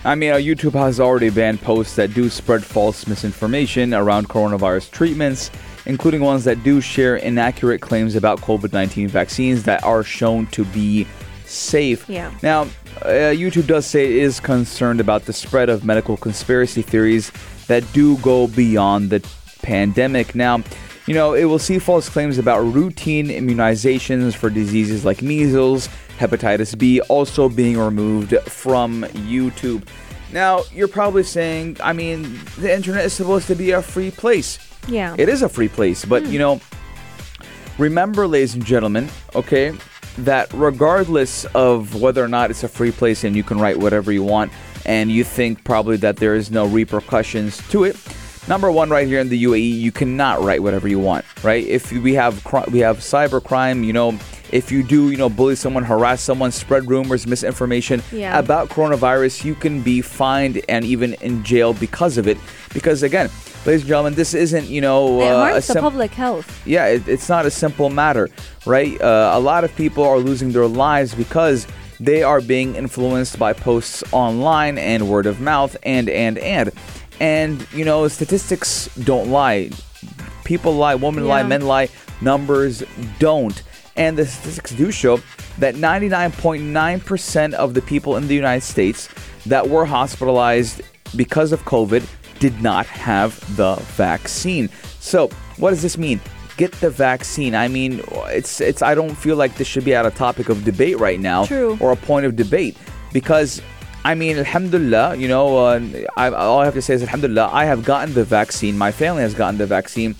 I 0.05 0.15
mean, 0.15 0.31
uh, 0.31 0.35
YouTube 0.35 0.73
has 0.73 0.99
already 0.99 1.29
banned 1.29 1.61
posts 1.61 1.95
that 1.95 2.13
do 2.13 2.29
spread 2.29 2.63
false 2.63 3.07
misinformation 3.07 3.93
around 3.93 4.29
coronavirus 4.29 4.91
treatments, 4.91 5.51
including 5.85 6.21
ones 6.21 6.43
that 6.45 6.63
do 6.63 6.79
share 6.79 7.17
inaccurate 7.17 7.81
claims 7.81 8.15
about 8.15 8.39
COVID 8.39 8.71
19 8.71 9.07
vaccines 9.09 9.63
that 9.63 9.83
are 9.83 10.03
shown 10.03 10.45
to 10.47 10.63
be 10.65 11.05
safe. 11.45 12.07
Yeah. 12.07 12.31
Now, 12.41 12.63
uh, 13.01 13.33
YouTube 13.33 13.67
does 13.67 13.85
say 13.85 14.05
it 14.05 14.23
is 14.23 14.39
concerned 14.39 14.99
about 14.99 15.25
the 15.25 15.33
spread 15.33 15.69
of 15.69 15.83
medical 15.83 16.15
conspiracy 16.15 16.81
theories 16.81 17.31
that 17.67 17.83
do 17.93 18.17
go 18.17 18.47
beyond 18.47 19.09
the 19.09 19.19
pandemic. 19.61 20.35
Now, 20.35 20.63
you 21.07 21.13
know, 21.13 21.33
it 21.33 21.45
will 21.45 21.57
see 21.57 21.79
false 21.79 22.09
claims 22.09 22.37
about 22.37 22.59
routine 22.59 23.29
immunizations 23.29 24.35
for 24.35 24.49
diseases 24.49 25.05
like 25.05 25.21
measles, 25.21 25.87
hepatitis 26.19 26.77
B 26.77 26.99
also 27.01 27.47
being 27.47 27.77
removed 27.77 28.37
from 28.41 29.03
YouTube. 29.03 29.87
Now, 30.33 30.63
you're 30.73 30.89
probably 30.89 31.23
saying, 31.23 31.77
I 31.81 31.93
mean, 31.93 32.39
the 32.59 32.73
internet 32.73 33.05
is 33.05 33.13
supposed 33.13 33.47
to 33.47 33.55
be 33.55 33.71
a 33.71 33.81
free 33.81 34.11
place. 34.11 34.59
yeah. 34.87 35.15
It 35.17 35.29
is 35.29 35.41
a 35.41 35.49
free 35.49 35.69
place, 35.69 36.03
but 36.03 36.23
hmm. 36.23 36.31
you 36.31 36.39
know, 36.39 36.61
remember, 37.77 38.27
ladies 38.27 38.53
and 38.53 38.65
gentlemen, 38.65 39.09
okay, 39.33 39.73
that 40.19 40.51
regardless 40.53 41.45
of 41.55 42.01
whether 42.01 42.21
or 42.21 42.27
not 42.27 42.51
it's 42.51 42.63
a 42.63 42.67
free 42.67 42.91
place 42.91 43.23
and 43.23 43.35
you 43.35 43.43
can 43.43 43.59
write 43.59 43.77
whatever 43.77 44.11
you 44.11 44.23
want, 44.23 44.51
and 44.85 45.09
you 45.09 45.23
think 45.23 45.63
probably 45.63 45.95
that 45.97 46.17
there 46.17 46.35
is 46.35 46.51
no 46.51 46.65
repercussions 46.65 47.65
to 47.69 47.85
it. 47.85 47.95
Number 48.47 48.71
one, 48.71 48.89
right 48.89 49.05
here 49.07 49.19
in 49.19 49.27
the 49.27 49.43
UAE, 49.43 49.77
you 49.79 49.91
cannot 49.91 50.41
write 50.41 50.63
whatever 50.63 50.87
you 50.87 50.99
want, 50.99 51.25
right? 51.43 51.65
If 51.67 51.91
we 51.91 52.13
have 52.13 52.41
cri- 52.45 52.63
we 52.71 52.79
have 52.79 52.99
cyber 52.99 53.43
crime, 53.43 53.83
you 53.83 53.91
know, 53.91 54.17
if 54.53 54.71
you 54.71 54.83
do, 54.83 55.11
you 55.11 55.17
know, 55.17 55.27
bully 55.27 55.55
someone, 55.55 55.83
harass 55.83 56.21
someone, 56.21 56.51
spread 56.51 56.87
rumors, 56.89 57.27
misinformation 57.27 58.01
Yeah. 58.13 58.39
about 58.39 58.69
coronavirus, 58.69 59.43
you 59.43 59.53
can 59.53 59.81
be 59.81 60.01
fined 60.01 60.61
and 60.69 60.85
even 60.85 61.15
in 61.15 61.43
jail 61.43 61.73
because 61.73 62.17
of 62.17 62.25
it. 62.25 62.37
Because 62.73 63.03
again, 63.03 63.29
ladies 63.65 63.81
and 63.81 63.89
gentlemen, 63.89 64.13
this 64.13 64.33
isn't, 64.33 64.67
you 64.69 64.79
know, 64.79 65.19
it 65.21 65.27
uh, 65.27 65.33
a 65.35 65.49
harms 65.51 65.67
the 65.67 65.81
public 65.81 66.11
health. 66.11 66.61
yeah, 66.65 66.85
it, 66.85 67.05
it's 67.09 67.27
not 67.27 67.45
a 67.45 67.51
simple 67.51 67.89
matter, 67.89 68.29
right? 68.65 68.99
Uh, 69.01 69.31
a 69.33 69.39
lot 69.41 69.65
of 69.65 69.75
people 69.75 70.05
are 70.05 70.19
losing 70.19 70.53
their 70.53 70.67
lives 70.67 71.13
because 71.13 71.67
they 71.99 72.23
are 72.23 72.39
being 72.39 72.75
influenced 72.77 73.37
by 73.37 73.51
posts 73.51 74.03
online 74.13 74.77
and 74.77 75.09
word 75.09 75.25
of 75.25 75.41
mouth 75.41 75.75
and 75.83 76.07
and 76.09 76.37
and 76.37 76.71
and 77.19 77.67
you 77.73 77.85
know 77.85 78.07
statistics 78.07 78.87
don't 79.03 79.29
lie. 79.29 79.69
People 80.43 80.75
lie 80.75 80.95
women 80.95 81.27
lie 81.27 81.43
men 81.43 81.61
lie. 81.61 81.89
Numbers 82.21 82.83
don't. 83.19 83.61
And 83.95 84.17
the 84.17 84.25
statistics 84.25 84.71
do 84.71 84.91
show 84.91 85.19
that 85.57 85.75
99.9% 85.75 87.53
of 87.53 87.73
the 87.73 87.81
people 87.81 88.15
in 88.15 88.27
the 88.27 88.35
united 88.35 88.61
states 88.61 89.09
that 89.47 89.67
were 89.67 89.85
hospitalized 89.85 90.81
because 91.15 91.51
of 91.51 91.63
covid 91.65 92.07
did 92.39 92.61
not 92.61 92.85
have 92.85 93.39
the 93.55 93.75
vaccine. 93.95 94.69
So 94.99 95.29
what 95.57 95.71
does 95.71 95.81
this 95.81 95.97
mean? 95.97 96.21
Get 96.57 96.71
the 96.73 96.89
vaccine. 96.89 97.55
I 97.55 97.67
mean 97.67 98.01
it's 98.27 98.61
it's 98.61 98.81
i 98.81 98.93
don't 98.93 99.15
feel 99.15 99.35
like 99.35 99.55
this 99.55 99.67
should 99.67 99.85
be 99.85 99.95
at 99.95 100.05
a 100.05 100.11
topic 100.11 100.49
of 100.49 100.63
debate 100.63 100.99
right 100.99 101.19
now 101.19 101.45
True. 101.45 101.77
or 101.79 101.91
a 101.91 101.95
point 101.95 102.25
of 102.25 102.35
debate 102.35 102.77
because 103.13 103.61
I 104.07 104.15
mean, 104.15 104.37
alhamdulillah, 104.37 105.17
you 105.17 105.27
know, 105.27 105.57
uh, 105.57 105.81
I, 106.15 106.29
all 106.29 106.59
I 106.61 106.65
have 106.65 106.75
to 106.75 106.81
say 106.81 106.93
is 106.93 107.01
alhamdulillah, 107.01 107.49
I 107.51 107.65
have 107.65 107.83
gotten 107.83 108.13
the 108.13 108.23
vaccine. 108.23 108.77
My 108.77 108.89
family 108.89 109.21
has 109.21 109.33
gotten 109.33 109.57
the 109.57 109.65
vaccine, 109.65 110.15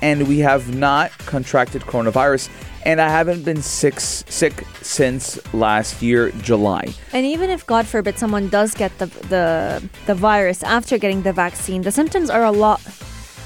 and 0.00 0.28
we 0.28 0.38
have 0.38 0.76
not 0.76 1.10
contracted 1.26 1.82
coronavirus. 1.82 2.50
And 2.86 3.00
I 3.00 3.08
haven't 3.08 3.42
been 3.42 3.60
sick, 3.60 3.98
sick 3.98 4.64
since 4.80 5.40
last 5.52 6.02
year, 6.02 6.30
July. 6.48 6.94
And 7.12 7.26
even 7.26 7.50
if 7.50 7.66
God 7.66 7.84
forbid 7.84 8.16
someone 8.16 8.48
does 8.48 8.74
get 8.74 8.96
the 8.98 9.06
the 9.34 9.82
the 10.06 10.14
virus 10.14 10.62
after 10.62 10.96
getting 10.96 11.22
the 11.22 11.32
vaccine, 11.32 11.82
the 11.82 11.90
symptoms 11.90 12.30
are 12.30 12.44
a 12.44 12.52
lot 12.52 12.80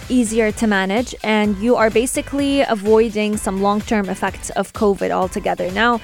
easier 0.09 0.53
to 0.53 0.67
manage 0.67 1.15
and 1.25 1.57
you 1.59 1.75
are 1.75 1.91
basically 1.91 2.61
avoiding 2.61 3.37
some 3.37 3.61
long-term 3.61 4.09
effects 4.09 4.51
of 4.51 4.73
COVID 4.73 5.11
altogether. 5.11 5.71
Now, 5.73 6.01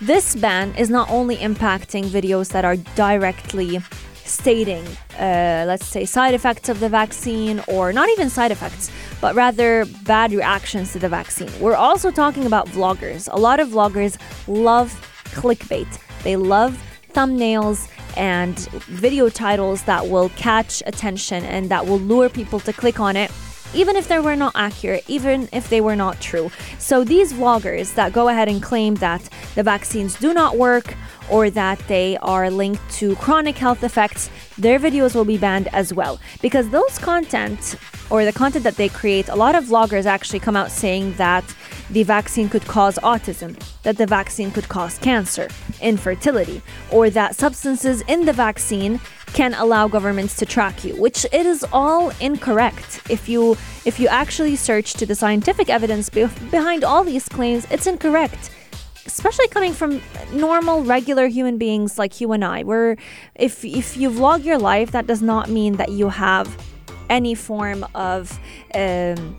this 0.00 0.36
ban 0.36 0.74
is 0.76 0.90
not 0.90 1.10
only 1.10 1.36
impacting 1.36 2.04
videos 2.04 2.50
that 2.52 2.64
are 2.64 2.76
directly 2.94 3.80
stating, 4.14 4.84
uh, 5.18 5.64
let's 5.66 5.86
say, 5.86 6.04
side 6.04 6.34
effects 6.34 6.68
of 6.68 6.80
the 6.80 6.88
vaccine, 6.88 7.62
or 7.68 7.92
not 7.92 8.08
even 8.10 8.28
side 8.28 8.50
effects, 8.50 8.90
but 9.20 9.34
rather 9.34 9.86
bad 10.04 10.32
reactions 10.32 10.92
to 10.92 10.98
the 10.98 11.08
vaccine. 11.08 11.50
We're 11.60 11.76
also 11.76 12.10
talking 12.10 12.44
about 12.44 12.66
vloggers. 12.66 13.28
A 13.32 13.38
lot 13.38 13.60
of 13.60 13.68
vloggers 13.68 14.18
love 14.46 14.92
clickbait, 15.26 15.88
they 16.24 16.36
love 16.36 16.82
thumbnails 17.12 17.88
and 18.16 18.58
video 18.88 19.28
titles 19.28 19.82
that 19.84 20.06
will 20.08 20.28
catch 20.30 20.82
attention 20.86 21.44
and 21.44 21.70
that 21.70 21.86
will 21.86 21.98
lure 21.98 22.28
people 22.28 22.60
to 22.60 22.72
click 22.72 22.98
on 23.00 23.16
it 23.16 23.30
even 23.74 23.96
if 23.96 24.08
they 24.08 24.18
were 24.18 24.36
not 24.36 24.52
accurate, 24.54 25.04
even 25.08 25.48
if 25.52 25.68
they 25.68 25.80
were 25.80 25.96
not 25.96 26.20
true. 26.20 26.50
So 26.78 27.04
these 27.04 27.32
vloggers 27.32 27.94
that 27.94 28.12
go 28.12 28.28
ahead 28.28 28.48
and 28.48 28.62
claim 28.62 28.94
that 28.96 29.28
the 29.54 29.62
vaccines 29.62 30.14
do 30.18 30.32
not 30.32 30.56
work 30.56 30.94
or 31.30 31.50
that 31.50 31.78
they 31.88 32.16
are 32.18 32.50
linked 32.50 32.88
to 32.90 33.14
chronic 33.16 33.56
health 33.56 33.82
effects, 33.84 34.30
their 34.58 34.78
videos 34.78 35.14
will 35.14 35.24
be 35.24 35.38
banned 35.38 35.68
as 35.72 35.92
well. 35.92 36.18
Because 36.40 36.68
those 36.70 36.98
content 36.98 37.76
or 38.10 38.24
the 38.24 38.32
content 38.32 38.64
that 38.64 38.76
they 38.76 38.88
create, 38.88 39.28
a 39.28 39.34
lot 39.34 39.54
of 39.54 39.64
vloggers 39.64 40.06
actually 40.06 40.38
come 40.38 40.56
out 40.56 40.70
saying 40.70 41.12
that 41.14 41.44
the 41.90 42.02
vaccine 42.02 42.48
could 42.48 42.64
cause 42.66 42.96
autism, 42.98 43.58
that 43.82 43.96
the 43.96 44.06
vaccine 44.06 44.50
could 44.50 44.68
cause 44.68 44.98
cancer, 44.98 45.48
infertility, 45.80 46.62
or 46.90 47.10
that 47.10 47.34
substances 47.34 48.02
in 48.02 48.24
the 48.24 48.32
vaccine 48.32 49.00
can 49.32 49.54
allow 49.54 49.88
governments 49.88 50.36
to 50.36 50.46
track 50.46 50.84
you, 50.84 50.94
which 50.96 51.26
it 51.26 51.46
is 51.46 51.64
all 51.72 52.10
incorrect. 52.20 53.02
If 53.10 53.28
you 53.28 53.56
if 53.84 54.00
you 54.00 54.08
actually 54.08 54.56
search 54.56 54.94
to 54.94 55.06
the 55.06 55.14
scientific 55.14 55.68
evidence 55.68 56.08
be- 56.08 56.26
behind 56.50 56.84
all 56.84 57.04
these 57.04 57.28
claims, 57.28 57.66
it's 57.70 57.86
incorrect. 57.86 58.50
Especially 59.06 59.48
coming 59.48 59.72
from 59.72 60.00
normal, 60.32 60.82
regular 60.82 61.26
human 61.28 61.58
beings 61.58 61.98
like 61.98 62.20
you 62.20 62.32
and 62.32 62.44
I, 62.44 62.62
where 62.64 62.96
if 63.34 63.64
if 63.64 63.96
you 63.96 64.10
vlog 64.10 64.44
your 64.44 64.58
life, 64.58 64.90
that 64.92 65.06
does 65.06 65.22
not 65.22 65.48
mean 65.48 65.74
that 65.76 65.90
you 65.90 66.08
have 66.08 66.46
any 67.08 67.34
form 67.34 67.86
of 67.94 68.38
um, 68.74 69.36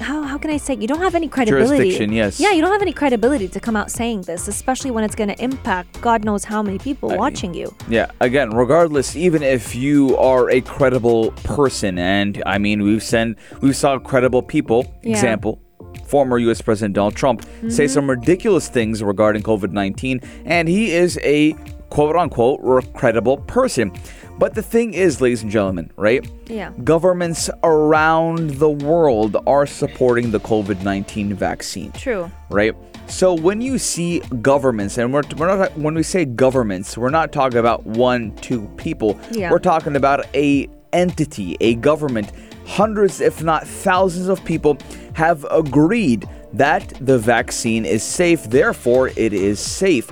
how, 0.00 0.22
how 0.22 0.38
can 0.38 0.50
I 0.50 0.56
say 0.56 0.74
you 0.74 0.86
don't 0.86 1.00
have 1.00 1.14
any 1.14 1.28
credibility. 1.28 1.76
Jurisdiction, 1.76 2.12
yes. 2.12 2.40
Yeah, 2.40 2.52
you 2.52 2.60
don't 2.62 2.72
have 2.72 2.82
any 2.82 2.92
credibility 2.92 3.48
to 3.48 3.60
come 3.60 3.76
out 3.76 3.90
saying 3.90 4.22
this, 4.22 4.48
especially 4.48 4.90
when 4.90 5.04
it's 5.04 5.14
going 5.14 5.28
to 5.28 5.42
impact 5.42 6.00
God 6.00 6.24
knows 6.24 6.44
how 6.44 6.62
many 6.62 6.78
people 6.78 7.08
watching 7.16 7.54
you. 7.54 7.74
Yeah, 7.88 8.10
again, 8.20 8.50
regardless, 8.50 9.16
even 9.16 9.42
if 9.42 9.74
you 9.74 10.16
are 10.16 10.50
a 10.50 10.60
credible 10.60 11.32
person, 11.44 11.98
and 11.98 12.42
I 12.46 12.58
mean, 12.58 12.82
we've 12.82 13.02
sent, 13.02 13.38
we 13.60 13.72
saw 13.72 13.98
credible 13.98 14.42
people, 14.42 14.92
Yeah. 15.02 15.10
example, 15.10 15.60
former 16.06 16.38
U.S. 16.38 16.60
President 16.60 16.94
Donald 16.94 17.14
Trump, 17.16 17.42
say 17.42 17.84
Mm-hmm. 17.84 17.86
some 17.88 18.10
ridiculous 18.10 18.68
things 18.68 19.02
regarding 19.02 19.42
COVID 19.42 19.72
19, 19.72 20.20
and 20.44 20.68
he 20.68 20.92
is 20.92 21.18
a 21.22 21.52
quote 21.90 22.16
unquote 22.16 22.60
credible 22.94 23.38
person. 23.38 23.92
But 24.38 24.54
the 24.54 24.62
thing 24.62 24.94
is, 24.94 25.20
ladies 25.20 25.42
and 25.42 25.50
gentlemen, 25.50 25.90
right? 25.96 26.24
Yeah. 26.46 26.72
Governments 26.84 27.50
around 27.64 28.50
the 28.50 28.70
world 28.70 29.36
are 29.48 29.66
supporting 29.66 30.30
the 30.30 30.38
COVID 30.40 30.82
19 30.84 31.34
vaccine 31.34 31.90
True. 31.92 32.30
right? 32.48 32.74
So 33.08 33.34
when 33.34 33.60
you 33.60 33.78
see 33.78 34.20
governments, 34.42 34.96
and 34.98 35.12
we're, 35.12 35.22
we're 35.36 35.56
not 35.56 35.76
when 35.78 35.94
we 35.94 36.02
say 36.04 36.24
governments, 36.24 36.96
we're 36.96 37.10
not 37.10 37.32
talking 37.32 37.58
about 37.58 37.84
one, 37.86 38.36
two 38.36 38.68
people. 38.76 39.18
Yeah. 39.32 39.50
We're 39.50 39.58
talking 39.58 39.96
about 39.96 40.24
a 40.36 40.68
entity, 40.92 41.56
a 41.60 41.74
government. 41.76 42.30
Hundreds, 42.66 43.20
if 43.22 43.42
not 43.42 43.66
thousands, 43.66 44.28
of 44.28 44.44
people 44.44 44.76
have 45.18 45.44
agreed 45.50 46.28
that 46.52 46.92
the 47.00 47.18
vaccine 47.18 47.84
is 47.84 48.04
safe. 48.04 48.44
Therefore, 48.44 49.08
it 49.16 49.32
is 49.32 49.58
safe. 49.58 50.08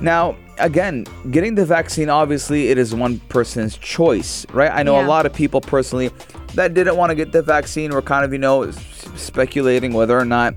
Now, 0.00 0.34
again, 0.58 1.06
getting 1.30 1.54
the 1.54 1.64
vaccine, 1.64 2.10
obviously, 2.10 2.70
it 2.70 2.76
is 2.76 2.92
one 2.92 3.20
person's 3.28 3.78
choice, 3.78 4.44
right? 4.52 4.72
I 4.72 4.82
know 4.82 5.00
a 5.00 5.06
lot 5.06 5.26
of 5.26 5.32
people 5.32 5.60
personally 5.60 6.10
that 6.54 6.74
didn't 6.74 6.96
want 6.96 7.10
to 7.10 7.14
get 7.14 7.30
the 7.30 7.40
vaccine 7.40 7.92
were 7.92 8.02
kind 8.02 8.24
of, 8.24 8.32
you 8.32 8.40
know, 8.40 8.68
speculating 8.72 9.92
whether 9.92 10.18
or 10.18 10.24
not. 10.24 10.54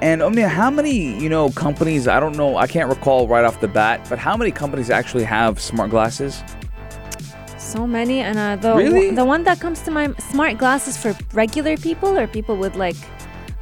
And 0.00 0.22
Omnia, 0.22 0.48
how 0.48 0.70
many, 0.70 1.18
you 1.20 1.28
know, 1.28 1.50
companies, 1.50 2.08
I 2.08 2.18
don't 2.18 2.36
know, 2.36 2.56
I 2.56 2.66
can't 2.66 2.88
recall 2.88 3.28
right 3.28 3.44
off 3.44 3.60
the 3.60 3.68
bat, 3.68 4.04
but 4.08 4.18
how 4.18 4.36
many 4.36 4.50
companies 4.50 4.90
actually 4.90 5.24
have 5.24 5.60
smart 5.60 5.90
glasses? 5.90 6.42
so 7.58 7.86
many, 7.86 8.20
and 8.20 8.38
uh, 8.38 8.56
the 8.56 8.74
Really? 8.74 9.12
the 9.12 9.24
one 9.24 9.44
that 9.44 9.58
comes 9.58 9.80
to 9.82 9.90
my 9.90 10.12
smart 10.18 10.58
glasses 10.58 10.96
for 10.98 11.14
regular 11.32 11.76
people 11.78 12.18
or 12.18 12.26
people 12.26 12.56
with 12.56 12.76
like, 12.76 12.96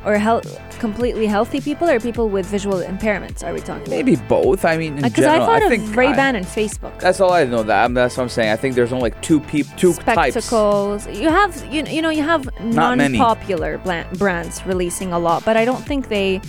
or 0.05 0.17
health, 0.17 0.47
completely 0.81 1.27
healthy 1.27 1.61
people 1.61 1.89
or 1.89 2.01
people 2.01 2.29
with 2.29 2.47
visual 2.47 2.79
impairments. 2.79 3.47
Are 3.47 3.53
we 3.53 3.61
talking? 3.61 3.89
Maybe 3.89 4.17
both. 4.17 4.65
I 4.65 4.77
mean, 4.77 4.97
Because 4.97 5.25
uh, 5.25 5.31
I 5.31 5.39
general, 5.39 5.47
thought 5.47 5.69
think 5.69 5.85
of 5.85 5.97
Ray 5.97 6.13
Ban 6.13 6.35
and 6.35 6.47
Facebook. 6.47 6.99
That's 6.99 7.21
all 7.21 7.33
I 7.33 7.45
know. 7.45 7.63
That 7.63 7.95
that's 7.95 8.17
what 8.17 8.25
I'm 8.25 8.29
saying. 8.29 8.51
I 8.51 8.57
think 8.57 8.75
there's 8.75 8.93
only 8.93 9.11
like 9.11 9.21
two 9.23 9.41
people, 9.41 9.73
two 9.77 9.93
types. 9.93 10.33
spectacles. 10.33 11.07
You 11.07 11.29
have 11.29 11.53
you, 11.73 11.85
you 11.85 12.03
know 12.03 12.11
you 12.11 12.23
have 12.23 12.47
Not 12.61 12.99
non-popular 12.99 13.79
brands 14.15 14.67
releasing 14.67 15.13
a 15.13 15.19
lot, 15.19 15.45
but 15.45 15.57
I 15.57 15.65
don't 15.65 15.85
think 15.85 16.09
they 16.09 16.41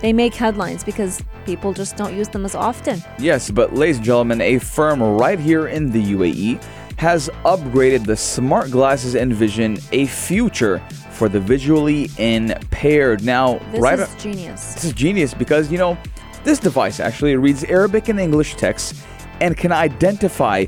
they 0.00 0.12
make 0.12 0.34
headlines 0.34 0.82
because 0.82 1.22
people 1.46 1.72
just 1.72 1.96
don't 1.96 2.16
use 2.16 2.28
them 2.28 2.44
as 2.44 2.54
often. 2.54 3.02
Yes, 3.18 3.50
but 3.50 3.74
ladies 3.74 3.96
and 3.96 4.04
gentlemen, 4.04 4.40
a 4.40 4.58
firm 4.58 5.02
right 5.02 5.38
here 5.38 5.68
in 5.68 5.90
the 5.90 6.02
UAE 6.14 6.62
has 6.96 7.28
upgraded 7.44 8.06
the 8.06 8.16
smart 8.16 8.70
glasses 8.70 9.14
Envision 9.14 9.78
a 9.92 10.06
future 10.06 10.80
for 11.14 11.28
the 11.28 11.40
visually 11.40 12.10
impaired. 12.18 13.24
Now, 13.24 13.58
This 13.72 13.80
right 13.80 13.98
is 13.98 14.14
genius. 14.22 14.74
this 14.74 14.84
is 14.84 14.92
genius 14.92 15.32
because 15.34 15.70
you 15.72 15.78
know 15.78 15.96
this 16.44 16.58
device 16.58 17.00
actually 17.00 17.36
reads 17.36 17.64
Arabic 17.64 18.08
and 18.08 18.18
English 18.20 18.56
text 18.56 18.96
and 19.40 19.56
can 19.56 19.72
identify 19.72 20.66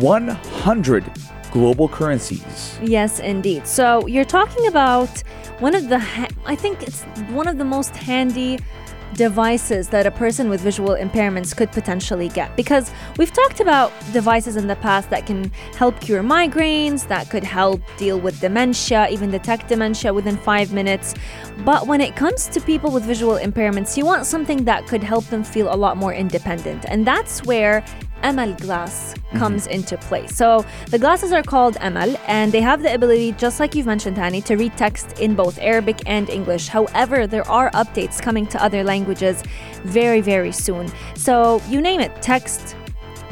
100 0.00 1.04
global 1.52 1.88
currencies. 1.88 2.78
Yes, 2.82 3.18
indeed. 3.20 3.66
So 3.66 4.06
you're 4.06 4.24
talking 4.24 4.66
about 4.68 5.08
one 5.60 5.74
of 5.74 5.88
the 5.88 5.98
ha- 5.98 6.28
I 6.44 6.54
think 6.54 6.82
it's 6.82 7.02
one 7.40 7.48
of 7.48 7.56
the 7.58 7.64
most 7.64 7.96
handy 7.96 8.58
devices 9.16 9.88
that 9.88 10.06
a 10.06 10.10
person 10.10 10.48
with 10.48 10.60
visual 10.60 10.94
impairments 10.94 11.56
could 11.56 11.72
potentially 11.72 12.28
get. 12.28 12.54
Because 12.56 12.90
we've 13.18 13.32
talked 13.32 13.60
about 13.60 13.92
devices 14.12 14.56
in 14.56 14.66
the 14.66 14.76
past 14.76 15.10
that 15.10 15.26
can 15.26 15.50
help 15.76 16.00
cure 16.00 16.22
migraines 16.22 17.06
that 17.08 17.30
could 17.30 17.44
help 17.44 17.80
deal 17.96 18.20
with 18.20 18.40
dementia 18.40 19.08
even 19.10 19.30
detect 19.30 19.68
dementia 19.68 20.12
within 20.12 20.36
5 20.36 20.72
minutes. 20.72 21.14
But 21.64 21.86
when 21.86 22.00
it 22.00 22.16
comes 22.16 22.46
to 22.48 22.60
people 22.60 22.90
with 22.90 23.04
visual 23.04 23.36
impairments 23.36 23.96
you 23.96 24.04
want 24.04 24.26
something 24.26 24.64
that 24.64 24.86
could 24.86 25.02
help 25.02 25.24
them 25.26 25.42
feel 25.42 25.72
a 25.72 25.76
lot 25.76 25.96
more 25.96 26.12
independent. 26.12 26.84
And 26.88 27.06
that's 27.06 27.44
where 27.44 27.84
Amal 28.22 28.52
glass 28.54 29.14
mm-hmm. 29.14 29.38
comes 29.38 29.66
into 29.66 29.96
play. 29.96 30.26
So 30.26 30.64
the 30.90 30.98
glasses 30.98 31.32
are 31.32 31.42
called 31.42 31.76
Amal 31.80 32.16
and 32.26 32.52
they 32.52 32.60
have 32.60 32.82
the 32.82 32.92
ability, 32.94 33.32
just 33.32 33.60
like 33.60 33.74
you've 33.74 33.86
mentioned, 33.86 34.16
Hani, 34.16 34.44
to 34.44 34.56
read 34.56 34.76
text 34.76 35.18
in 35.20 35.34
both 35.34 35.58
Arabic 35.58 36.02
and 36.06 36.28
English. 36.30 36.68
However, 36.68 37.26
there 37.26 37.48
are 37.48 37.70
updates 37.72 38.20
coming 38.20 38.46
to 38.48 38.62
other 38.62 38.82
languages 38.82 39.42
very, 39.84 40.20
very 40.20 40.52
soon. 40.52 40.90
So 41.14 41.62
you 41.68 41.80
name 41.80 42.00
it 42.00 42.22
text, 42.22 42.76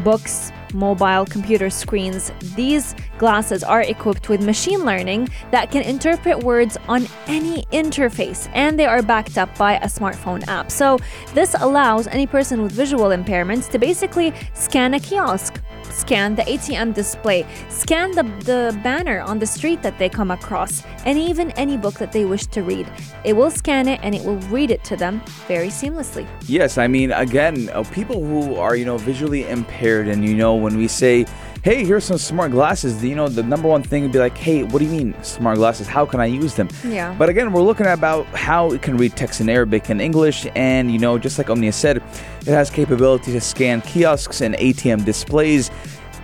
books, 0.01 0.53
mobile 0.75 1.25
computer 1.25 1.71
screens. 1.71 2.33
These 2.57 2.95
glasses 3.19 3.65
are 3.65 3.83
equipped 3.83 4.29
with 4.29 4.45
machine 4.45 4.85
learning 4.85 5.29
that 5.51 5.71
can 5.71 5.83
interpret 5.83 6.43
words 6.43 6.77
on 6.89 7.07
any 7.27 7.65
interface 7.73 8.51
and 8.53 8.79
they 8.79 8.87
are 8.87 9.03
backed 9.03 9.39
up 9.39 9.57
by 9.57 9.77
a 9.77 9.87
smartphone 9.87 10.47
app. 10.49 10.71
So 10.71 10.99
this 11.33 11.55
allows 11.55 12.07
any 12.09 12.27
person 12.27 12.63
with 12.63 12.73
visual 12.73 13.07
impairments 13.07 13.71
to 13.71 13.79
basically 13.79 14.33
scan 14.53 14.95
a 14.95 15.01
kiosk 15.01 15.61
scan 15.95 16.35
the 16.35 16.43
ATM 16.43 16.93
display, 16.93 17.47
scan 17.69 18.11
the, 18.13 18.25
the 18.45 18.79
banner 18.83 19.21
on 19.21 19.39
the 19.39 19.47
street 19.47 19.83
that 19.83 19.99
they 19.99 20.09
come 20.09 20.31
across, 20.31 20.83
and 21.05 21.19
even 21.19 21.51
any 21.53 21.77
book 21.77 21.95
that 21.95 22.13
they 22.13 22.25
wish 22.25 22.47
to 22.47 22.63
read. 22.63 22.91
It 23.25 23.35
will 23.35 23.51
scan 23.51 23.89
it 23.89 24.01
and 24.03 24.15
it 24.15 24.25
will 24.25 24.39
read 24.51 24.71
it 24.71 24.83
to 24.85 24.97
them 24.97 25.23
very 25.47 25.69
seamlessly. 25.69 26.27
Yes, 26.47 26.79
I 26.79 26.89
mean, 26.89 27.13
again, 27.13 27.71
uh, 27.73 27.85
people 27.85 28.23
who 28.23 28.57
are, 28.57 28.77
you 28.77 28.85
know, 28.85 28.99
visually 28.99 29.49
impaired, 29.49 30.09
and, 30.09 30.25
you 30.25 30.35
know, 30.35 30.55
when 30.55 30.77
we 30.77 30.89
say, 30.89 31.27
hey, 31.65 31.83
here's 31.83 32.05
some 32.05 32.19
smart 32.19 32.51
glasses, 32.51 33.03
you 33.03 33.15
know, 33.15 33.27
the 33.27 33.43
number 33.43 33.67
one 33.67 33.83
thing 33.83 34.03
would 34.03 34.13
be 34.13 34.19
like, 34.19 34.37
hey, 34.37 34.63
what 34.63 34.81
do 34.81 34.85
you 34.85 34.91
mean 34.91 35.15
smart 35.23 35.57
glasses? 35.57 35.87
How 35.87 36.05
can 36.05 36.21
I 36.21 36.27
use 36.27 36.55
them? 36.55 36.69
Yeah. 36.87 37.15
But 37.19 37.31
again, 37.31 37.53
we're 37.55 37.63
looking 37.63 37.87
at 37.87 37.97
about 37.97 38.27
how 38.27 38.71
it 38.73 38.83
can 38.83 38.99
read 38.99 39.17
text 39.17 39.41
in 39.41 39.49
Arabic 39.49 39.89
and 39.89 39.99
English, 39.99 40.47
and, 40.55 40.93
you 40.93 40.99
know, 40.99 41.17
just 41.17 41.39
like 41.39 41.49
Omnia 41.49 41.73
said, 41.73 41.97
it 41.97 42.49
has 42.49 42.69
capability 42.69 43.33
to 43.33 43.41
scan 43.41 43.81
kiosks 43.81 44.43
and 44.43 44.55
ATM 44.57 45.07
displays. 45.07 45.71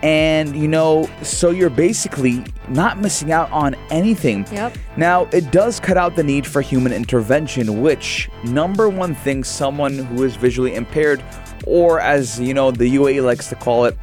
And, 0.03 0.55
you 0.55 0.68
know, 0.68 1.09
so 1.22 1.50
you're 1.50 1.70
basically 1.70 2.44
not 2.68 2.98
missing 2.98 3.33
out 3.33 3.50
on 3.50 3.74
anything. 3.90 4.46
Yep. 4.53 4.76
Now, 4.98 5.24
it 5.33 5.50
does 5.50 5.81
cut 5.81 5.96
out 5.96 6.16
the 6.16 6.22
need 6.22 6.46
for 6.46 6.61
human 6.61 6.92
intervention, 6.92 7.81
which, 7.81 8.29
number 8.44 8.90
one 8.90 9.14
thing, 9.14 9.42
someone 9.44 9.96
who 9.96 10.22
is 10.22 10.37
visually 10.37 10.74
impaired, 10.74 11.22
or 11.66 11.98
as 11.98 12.38
you 12.38 12.53
know, 12.53 12.70
the 12.70 12.94
UAE 12.96 13.24
likes 13.24 13.48
to 13.48 13.55
call 13.55 13.87
it, 13.87 13.96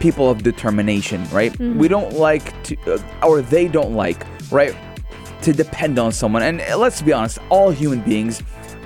people 0.00 0.30
of 0.30 0.42
determination, 0.42 1.28
right? 1.30 1.56
We 1.58 1.88
don't 1.88 2.14
like 2.14 2.62
to, 2.64 2.76
uh, 2.94 3.26
or 3.26 3.42
they 3.42 3.68
don't 3.68 3.94
like, 3.94 4.24
right, 4.50 4.74
to 5.42 5.52
depend 5.52 5.98
on 5.98 6.12
someone. 6.12 6.42
And 6.42 6.60
uh, 6.60 6.76
let's 6.76 7.02
be 7.02 7.12
honest, 7.12 7.38
all 7.50 7.70
human 7.70 8.00
beings 8.00 8.42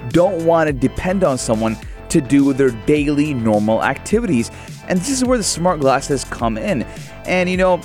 don't 0.09 0.45
want 0.45 0.69
to 0.69 0.73
depend 0.73 1.25
on 1.25 1.39
someone 1.39 1.77
to 2.11 2.21
do 2.21 2.53
their 2.53 2.71
daily 2.87 3.35
normal 3.35 3.83
activities. 3.83 4.51
And 4.89 4.99
this 4.99 5.11
is 5.11 5.25
where 5.25 5.39
the 5.39 5.45
smart 5.45 5.81
glasses 5.81 6.25
come 6.25 6.59
in. 6.59 6.83
And 7.25 7.49
you 7.49 7.57
know, 7.57 7.81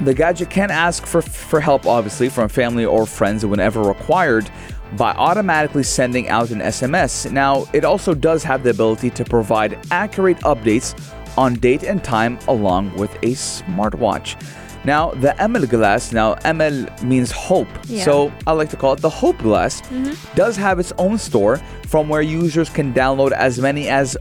the 0.00 0.14
gadget 0.14 0.50
can 0.50 0.70
ask 0.70 1.06
for, 1.06 1.22
for 1.22 1.60
help, 1.60 1.86
obviously, 1.86 2.28
from 2.28 2.48
family 2.48 2.84
or 2.84 3.06
friends 3.06 3.46
whenever 3.46 3.82
required 3.82 4.50
by 4.96 5.12
automatically 5.12 5.82
sending 5.82 6.28
out 6.28 6.50
an 6.50 6.60
SMS. 6.60 7.30
Now, 7.30 7.66
it 7.72 7.84
also 7.84 8.14
does 8.14 8.42
have 8.44 8.62
the 8.62 8.70
ability 8.70 9.10
to 9.10 9.24
provide 9.24 9.78
accurate 9.90 10.38
updates 10.38 10.94
on 11.36 11.54
date 11.54 11.82
and 11.82 12.02
time 12.02 12.38
along 12.48 12.94
with 12.96 13.14
a 13.16 13.32
smartwatch. 13.32 14.40
Now, 14.84 15.12
the 15.12 15.34
Emel 15.38 15.68
glass, 15.68 16.12
now 16.12 16.34
Emel 16.36 17.02
means 17.02 17.30
hope. 17.30 17.68
Yeah. 17.86 18.04
So 18.04 18.32
I 18.46 18.52
like 18.52 18.68
to 18.70 18.76
call 18.76 18.92
it 18.92 19.00
the 19.00 19.08
Hope 19.08 19.38
glass, 19.38 19.80
mm-hmm. 19.80 20.12
does 20.36 20.56
have 20.56 20.78
its 20.78 20.92
own 20.98 21.16
store 21.16 21.56
from 21.86 22.08
where 22.08 22.20
users 22.20 22.68
can 22.68 22.92
download 22.92 23.32
as 23.32 23.58
many 23.58 23.88
as 23.88 24.16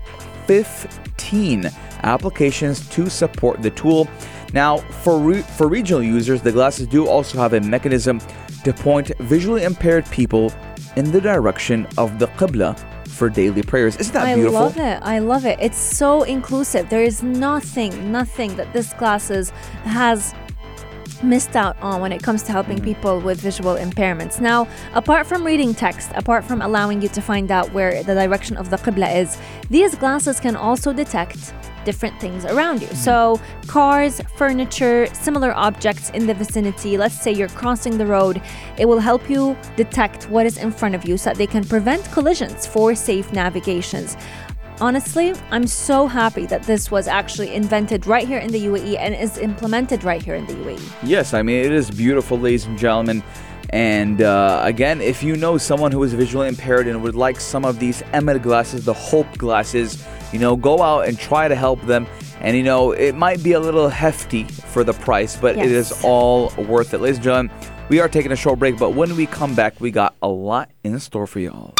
15 0.47 1.69
applications 2.03 2.87
to 2.89 3.09
support 3.09 3.61
the 3.61 3.71
tool. 3.71 4.07
Now, 4.53 4.77
for, 4.77 5.19
re- 5.19 5.41
for 5.41 5.67
regional 5.67 6.03
users, 6.03 6.41
the 6.41 6.51
glasses 6.51 6.87
do 6.87 7.07
also 7.07 7.39
have 7.39 7.53
a 7.53 7.59
mechanism 7.59 8.21
to 8.63 8.71
point 8.71 9.11
visually 9.19 9.63
impaired 9.63 10.05
people 10.11 10.53
in 10.95 11.11
the 11.11 11.19
direction 11.19 11.87
of 11.97 12.19
the 12.19 12.27
Qibla 12.27 12.77
for 13.13 13.29
daily 13.29 13.63
prayers. 13.63 13.95
Isn't 13.97 14.13
that 14.13 14.25
I 14.27 14.35
beautiful? 14.35 14.57
I 14.57 14.61
love 14.61 14.77
it. 14.77 14.99
I 15.03 15.19
love 15.19 15.45
it. 15.45 15.57
It's 15.61 15.77
so 15.77 16.23
inclusive. 16.23 16.89
There 16.89 17.03
is 17.03 17.23
nothing, 17.23 18.11
nothing 18.11 18.55
that 18.55 18.73
this 18.73 18.91
glasses 18.93 19.51
has 19.83 20.33
missed 21.23 21.55
out 21.55 21.77
on 21.81 22.01
when 22.01 22.11
it 22.11 22.21
comes 22.21 22.43
to 22.43 22.51
helping 22.51 22.77
Mm-hmm. 22.77 22.85
people 22.85 23.21
with 23.21 23.39
visual 23.39 23.75
impairments. 23.75 24.41
Now, 24.41 24.67
apart 24.93 25.25
from 25.27 25.45
reading 25.45 25.73
text, 25.73 26.11
apart 26.15 26.43
from 26.43 26.61
allowing 26.61 27.01
you 27.01 27.07
to 27.09 27.21
find 27.21 27.51
out 27.51 27.71
where 27.71 28.03
the 28.03 28.13
direction 28.13 28.57
of 28.57 28.69
the 28.69 28.77
Qibla 28.77 29.15
is, 29.15 29.37
these 29.69 29.95
glasses 29.95 30.39
can 30.39 30.55
also 30.55 30.91
detect 30.91 31.53
different 31.85 32.19
things 32.19 32.45
around 32.45 32.81
you. 32.81 32.87
Mm-hmm. 32.87 32.95
So, 32.97 33.41
cars, 33.67 34.21
furniture, 34.35 35.07
similar 35.13 35.53
objects 35.53 36.09
in 36.11 36.27
the 36.27 36.33
vicinity. 36.33 36.97
Let's 36.97 37.19
say 37.19 37.31
you're 37.31 37.49
crossing 37.49 37.97
the 37.97 38.05
road, 38.05 38.41
it 38.77 38.85
will 38.85 38.99
help 38.99 39.29
you 39.29 39.57
detect 39.75 40.29
what 40.29 40.45
is 40.45 40.57
in 40.57 40.71
front 40.71 40.95
of 40.95 41.07
you 41.07 41.17
so 41.17 41.29
that 41.29 41.37
they 41.37 41.47
can 41.47 41.63
prevent 41.63 42.03
collisions 42.11 42.65
for 42.65 42.95
safe 42.95 43.31
navigations. 43.33 44.17
Honestly, 44.81 45.33
I'm 45.51 45.67
so 45.67 46.07
happy 46.07 46.45
that 46.47 46.63
this 46.63 46.89
was 46.89 47.07
actually 47.07 47.53
invented 47.53 48.07
right 48.07 48.27
here 48.27 48.39
in 48.39 48.51
the 48.51 48.65
UAE 48.65 48.97
and 48.97 49.13
is 49.13 49.37
implemented 49.37 50.03
right 50.03 50.21
here 50.21 50.35
in 50.35 50.47
the 50.47 50.53
UAE. 50.53 50.81
Yes, 51.03 51.33
I 51.33 51.43
mean, 51.43 51.63
it 51.63 51.71
is 51.71 51.91
beautiful, 51.91 52.39
ladies 52.39 52.65
and 52.65 52.77
gentlemen. 52.77 53.23
And 53.73 54.21
uh, 54.21 54.61
again, 54.63 55.01
if 55.01 55.23
you 55.23 55.35
know 55.35 55.57
someone 55.57 55.91
who 55.91 56.03
is 56.03 56.13
visually 56.13 56.47
impaired 56.47 56.87
and 56.87 57.01
would 57.01 57.15
like 57.15 57.39
some 57.39 57.65
of 57.65 57.79
these 57.79 58.03
Emmet 58.13 58.43
glasses, 58.43 58.85
the 58.85 58.93
Hope 58.93 59.35
glasses, 59.39 60.05
you 60.31 60.37
know, 60.37 60.55
go 60.55 60.83
out 60.83 61.07
and 61.07 61.17
try 61.17 61.47
to 61.47 61.55
help 61.55 61.81
them. 61.87 62.05
And 62.39 62.55
you 62.55 62.61
know, 62.61 62.91
it 62.91 63.15
might 63.15 63.41
be 63.41 63.53
a 63.53 63.59
little 63.59 63.89
hefty 63.89 64.43
for 64.43 64.83
the 64.83 64.93
price, 64.93 65.35
but 65.35 65.57
it 65.57 65.71
is 65.71 65.91
all 66.03 66.53
worth 66.55 66.93
it. 66.93 66.99
Ladies 66.99 67.17
and 67.17 67.23
gentlemen, 67.23 67.51
we 67.89 67.99
are 67.99 68.07
taking 68.07 68.31
a 68.31 68.35
short 68.35 68.59
break, 68.59 68.77
but 68.77 68.91
when 68.91 69.15
we 69.15 69.25
come 69.25 69.55
back, 69.55 69.81
we 69.81 69.89
got 69.89 70.13
a 70.21 70.27
lot 70.27 70.69
in 70.83 70.99
store 70.99 71.25
for 71.25 71.39
y'all. 71.39 71.73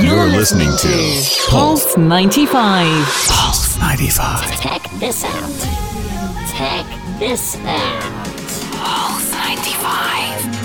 You're 0.00 0.28
listening 0.28 0.70
to 0.78 1.50
Pulse 1.50 1.94
95. 1.98 2.86
Pulse 3.28 3.78
95. 3.78 4.60
Check 4.62 4.82
this 4.98 5.24
out. 5.24 5.60
Check 6.56 6.86
this 7.18 7.56
out. 7.66 8.02
Pulse 8.80 9.30
95. 9.34 10.61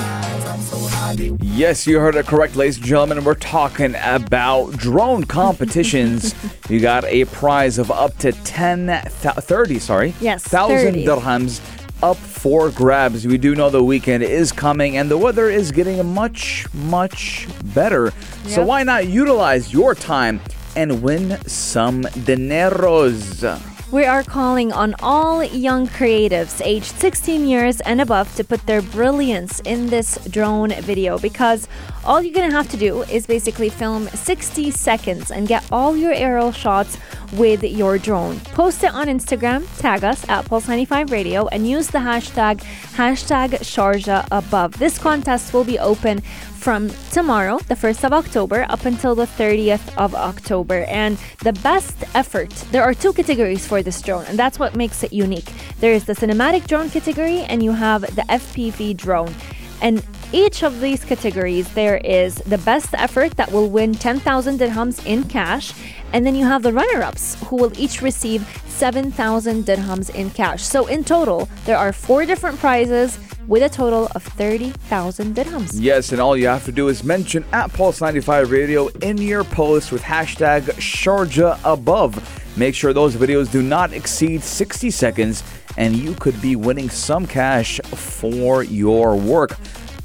Yes, 1.41 1.87
you 1.87 1.99
heard 1.99 2.15
it 2.15 2.25
correct, 2.27 2.55
ladies 2.55 2.77
and 2.77 2.85
gentlemen. 2.85 3.23
We're 3.23 3.35
talking 3.35 3.95
about 4.01 4.71
drone 4.73 5.23
competitions. 5.23 6.35
you 6.69 6.79
got 6.79 7.05
a 7.05 7.25
prize 7.25 7.77
of 7.77 7.89
up 7.91 8.17
to 8.19 8.31
10, 8.31 8.87
th- 9.21 9.35
30, 9.35 9.79
sorry. 9.79 10.13
Yes, 10.19 10.43
thousand 10.43 10.95
dirhams 10.95 11.61
up 12.03 12.17
for 12.17 12.69
grabs. 12.69 13.25
We 13.25 13.37
do 13.37 13.55
know 13.55 13.69
the 13.69 13.83
weekend 13.83 14.23
is 14.23 14.51
coming 14.51 14.97
and 14.97 15.09
the 15.09 15.17
weather 15.17 15.49
is 15.49 15.71
getting 15.71 16.05
much, 16.13 16.65
much 16.73 17.47
better. 17.73 18.13
So 18.47 18.63
why 18.65 18.83
not 18.83 19.07
utilize 19.07 19.73
your 19.73 19.95
time 19.95 20.39
and 20.75 21.01
win 21.01 21.39
some 21.47 22.03
dineros? 22.03 23.76
We 23.89 24.03
are 24.03 24.21
calling 24.21 24.73
on 24.73 24.95
all 24.99 25.41
young 25.41 25.87
creatives 25.87 26.61
aged 26.61 26.99
16 26.99 27.47
years 27.47 27.79
and 27.79 28.01
above 28.01 28.35
to 28.35 28.43
put 28.43 28.65
their 28.65 28.81
brilliance 28.81 29.61
in 29.61 29.87
this 29.87 30.17
drone 30.29 30.71
video 30.81 31.17
because 31.17 31.69
all 32.03 32.21
you're 32.21 32.33
gonna 32.33 32.51
have 32.51 32.67
to 32.71 32.77
do 32.77 33.03
is 33.03 33.25
basically 33.25 33.69
film 33.69 34.09
60 34.09 34.71
seconds 34.71 35.31
and 35.31 35.47
get 35.47 35.63
all 35.71 35.95
your 35.95 36.11
aerial 36.11 36.51
shots 36.51 36.97
with 37.33 37.63
your 37.63 37.97
drone. 37.97 38.41
Post 38.41 38.83
it 38.83 38.93
on 38.93 39.07
Instagram, 39.07 39.65
tag 39.79 40.03
us 40.03 40.27
at 40.27 40.43
Pulse95 40.45 41.09
Radio, 41.09 41.47
and 41.47 41.65
use 41.65 41.87
the 41.87 41.99
hashtag 41.99 42.59
hashtag 42.95 43.51
Sharjah 43.59 44.27
above. 44.31 44.77
This 44.79 44.97
contest 44.97 45.53
will 45.53 45.63
be 45.63 45.79
open 45.79 46.21
from 46.57 46.89
tomorrow, 47.11 47.59
the 47.59 47.75
1st 47.75 48.03
of 48.03 48.13
October, 48.13 48.65
up 48.69 48.85
until 48.85 49.15
the 49.15 49.25
30th 49.25 49.95
of 49.97 50.13
October. 50.15 50.83
And 50.85 51.17
the 51.43 51.53
best 51.53 51.95
effort, 52.15 52.49
there 52.71 52.83
are 52.83 52.93
two 52.93 53.13
categories 53.13 53.65
for 53.65 53.81
this 53.81 54.01
drone, 54.01 54.25
and 54.25 54.37
that's 54.37 54.59
what 54.59 54.75
makes 54.75 55.03
it 55.03 55.13
unique. 55.13 55.51
There 55.79 55.93
is 55.93 56.05
the 56.05 56.13
cinematic 56.13 56.67
drone 56.67 56.89
category, 56.89 57.41
and 57.41 57.63
you 57.63 57.71
have 57.71 58.01
the 58.01 58.23
FPV 58.23 58.97
drone. 58.97 59.33
And 59.81 60.05
each 60.33 60.63
of 60.63 60.81
these 60.81 61.05
categories, 61.05 61.71
there 61.73 61.97
is 61.97 62.35
the 62.35 62.57
best 62.57 62.93
effort 62.93 63.37
that 63.37 63.51
will 63.51 63.69
win 63.69 63.93
10,000 63.93 64.59
dirhams 64.59 65.05
in 65.05 65.23
cash. 65.23 65.73
And 66.13 66.25
then 66.25 66.35
you 66.35 66.45
have 66.45 66.63
the 66.63 66.73
runner 66.73 67.03
ups 67.03 67.37
who 67.45 67.57
will 67.57 67.77
each 67.79 68.01
receive 68.01 68.47
7,000 68.67 69.65
dirhams 69.65 70.09
in 70.13 70.31
cash. 70.31 70.63
So 70.63 70.87
in 70.87 71.03
total, 71.03 71.47
there 71.65 71.77
are 71.77 71.93
four 71.93 72.25
different 72.25 72.59
prizes 72.59 73.19
with 73.47 73.63
a 73.63 73.69
total 73.69 74.09
of 74.13 74.23
30,000 74.23 75.35
dirhams. 75.35 75.71
Yes, 75.73 76.11
and 76.11 76.19
all 76.19 76.35
you 76.35 76.47
have 76.47 76.65
to 76.65 76.71
do 76.71 76.89
is 76.89 77.03
mention 77.03 77.45
at 77.51 77.71
Pulse95 77.71 78.51
Radio 78.51 78.87
in 79.01 79.17
your 79.17 79.43
post 79.43 79.91
with 79.91 80.01
hashtag 80.01 80.63
Sharjah 80.75 81.59
above. 81.63 82.57
Make 82.57 82.75
sure 82.75 82.91
those 82.91 83.15
videos 83.15 83.51
do 83.51 83.61
not 83.61 83.93
exceed 83.93 84.43
60 84.43 84.91
seconds, 84.91 85.43
and 85.77 85.95
you 85.95 86.13
could 86.15 86.41
be 86.41 86.55
winning 86.55 86.89
some 86.89 87.25
cash 87.25 87.79
for 87.85 88.63
your 88.63 89.15
work. 89.15 89.57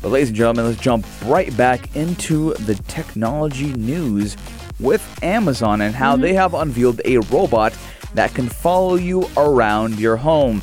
But, 0.02 0.10
ladies 0.10 0.28
and 0.28 0.36
gentlemen, 0.36 0.66
let's 0.66 0.80
jump 0.80 1.06
right 1.24 1.56
back 1.56 1.94
into 1.96 2.54
the 2.54 2.74
technology 2.88 3.72
news 3.72 4.36
with 4.80 5.02
Amazon 5.22 5.80
and 5.80 5.94
how 5.94 6.14
mm-hmm. 6.14 6.22
they 6.22 6.34
have 6.34 6.54
unveiled 6.54 7.00
a 7.04 7.18
robot 7.18 7.76
that 8.14 8.34
can 8.34 8.48
follow 8.48 8.96
you 8.96 9.28
around 9.36 9.98
your 9.98 10.16
home. 10.16 10.60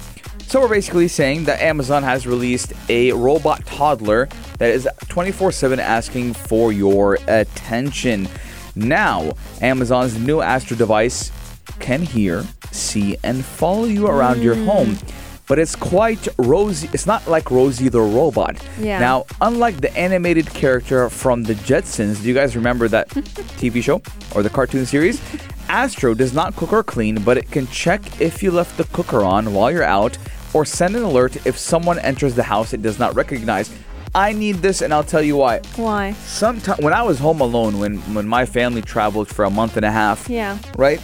So 0.49 0.59
we're 0.61 0.67
basically 0.67 1.07
saying 1.07 1.43
that 1.43 1.61
Amazon 1.61 2.01
has 2.01 2.25
released 2.25 2.73
a 2.89 3.11
robot 3.11 3.63
toddler 3.67 4.27
that 4.57 4.71
is 4.71 4.89
24/7 5.07 5.77
asking 5.79 6.33
for 6.33 6.73
your 6.73 7.19
attention. 7.27 8.27
Now, 8.75 9.33
Amazon's 9.61 10.17
new 10.17 10.41
Astro 10.41 10.75
device 10.75 11.31
can 11.77 12.01
hear, 12.01 12.47
see, 12.71 13.15
and 13.23 13.45
follow 13.45 13.83
you 13.83 14.07
around 14.07 14.41
your 14.41 14.55
hmm. 14.55 14.65
home. 14.65 14.97
But 15.47 15.59
it's 15.59 15.75
quite 15.75 16.27
Rosie. 16.39 16.89
It's 16.93 17.05
not 17.05 17.27
like 17.27 17.51
Rosie 17.51 17.89
the 17.89 18.01
robot. 18.01 18.57
Yeah. 18.79 18.97
Now, 18.97 19.27
unlike 19.41 19.81
the 19.81 19.95
animated 19.95 20.47
character 20.47 21.11
from 21.11 21.43
the 21.43 21.53
Jetsons, 21.53 22.23
do 22.23 22.27
you 22.27 22.33
guys 22.33 22.55
remember 22.55 22.87
that 22.87 23.09
TV 23.61 23.83
show 23.83 24.01
or 24.33 24.41
the 24.41 24.49
cartoon 24.49 24.87
series? 24.87 25.21
Astro 25.69 26.15
does 26.15 26.33
not 26.33 26.55
cook 26.55 26.73
or 26.73 26.83
clean, 26.83 27.21
but 27.21 27.37
it 27.37 27.51
can 27.51 27.67
check 27.67 28.01
if 28.19 28.41
you 28.41 28.49
left 28.49 28.75
the 28.77 28.85
cooker 28.85 29.23
on 29.23 29.53
while 29.53 29.69
you're 29.69 29.83
out 29.83 30.17
or 30.53 30.65
send 30.65 30.95
an 30.95 31.03
alert 31.03 31.45
if 31.45 31.57
someone 31.57 31.99
enters 31.99 32.35
the 32.35 32.43
house 32.43 32.73
it 32.73 32.81
does 32.81 32.99
not 32.99 33.15
recognize. 33.15 33.69
I 34.15 34.33
need 34.33 34.55
this, 34.57 34.81
and 34.81 34.91
I'll 34.91 35.03
tell 35.03 35.21
you 35.21 35.37
why. 35.37 35.59
Why? 35.75 36.13
Sometimes 36.25 36.79
when 36.81 36.93
I 36.93 37.03
was 37.03 37.19
home 37.19 37.41
alone, 37.41 37.77
when 37.79 37.97
when 38.15 38.27
my 38.27 38.45
family 38.45 38.81
traveled 38.81 39.27
for 39.27 39.45
a 39.45 39.49
month 39.51 39.77
and 39.77 39.85
a 39.85 39.91
half, 39.91 40.27
Yeah. 40.27 40.57
right? 40.77 40.99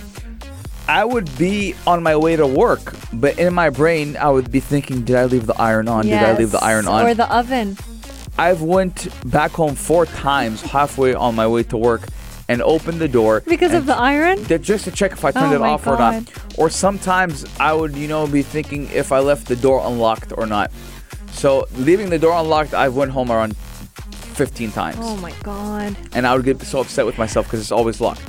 I 0.88 1.04
would 1.04 1.36
be 1.38 1.76
on 1.86 2.02
my 2.04 2.16
way 2.16 2.36
to 2.36 2.46
work, 2.48 2.94
but 3.14 3.38
in 3.40 3.54
my 3.54 3.70
brain, 3.70 4.18
I 4.18 4.30
would 4.30 4.52
be 4.52 4.60
thinking, 4.60 5.04
"Did 5.04 5.16
I 5.18 5.26
leave 5.26 5.46
the 5.46 5.60
iron 5.60 5.88
on? 5.88 6.06
Did 6.06 6.22
I 6.22 6.34
leave 6.38 6.52
the 6.52 6.64
iron 6.64 6.88
on?" 6.88 7.06
Or 7.06 7.14
the 7.14 7.32
oven. 7.32 7.78
I've 8.38 8.62
went 8.62 9.08
back 9.30 9.52
home 9.52 9.76
four 9.76 10.06
times 10.08 10.62
halfway 10.62 11.14
on 11.14 11.36
my 11.36 11.48
way 11.48 11.64
to 11.64 11.78
work 11.78 12.02
and 12.48 12.62
open 12.62 13.00
the 13.00 13.08
door 13.08 13.42
Because 13.46 13.74
of 13.74 13.86
the 13.86 13.96
iron? 13.96 14.44
that 14.44 14.62
just 14.62 14.84
to 14.86 14.92
check 14.92 15.12
if 15.14 15.26
I 15.26 15.32
turned 15.32 15.54
Oh 15.54 15.56
it 15.56 15.62
off 15.62 15.88
or 15.88 15.98
not. 15.98 16.26
God. 16.26 16.30
Or 16.58 16.70
sometimes 16.70 17.46
I 17.60 17.74
would, 17.74 17.96
you 17.96 18.08
know, 18.08 18.28
be 18.28 18.42
thinking 18.44 18.90
if 18.92 19.12
I 19.12 19.20
left 19.20 19.48
the 19.48 19.56
door 19.56 19.82
unlocked 19.86 20.32
or 20.38 20.46
not. 20.46 20.72
So 21.32 21.68
leaving 21.76 22.10
the 22.10 22.20
door 22.20 22.34
unlocked, 22.40 22.74
I 22.74 22.88
went 22.90 23.12
home 23.12 23.32
around 23.32 23.56
15 23.58 24.72
times, 24.72 24.98
Oh 25.00 25.16
my 25.18 25.32
god. 25.44 25.96
and 26.14 26.28
I 26.28 26.36
would 26.36 26.46
get 26.46 26.62
so 26.62 26.80
upset 26.82 27.06
with 27.06 27.18
myself 27.18 27.46
because 27.48 27.60
it's 27.62 27.72
always 27.72 28.00
locked. 28.02 28.22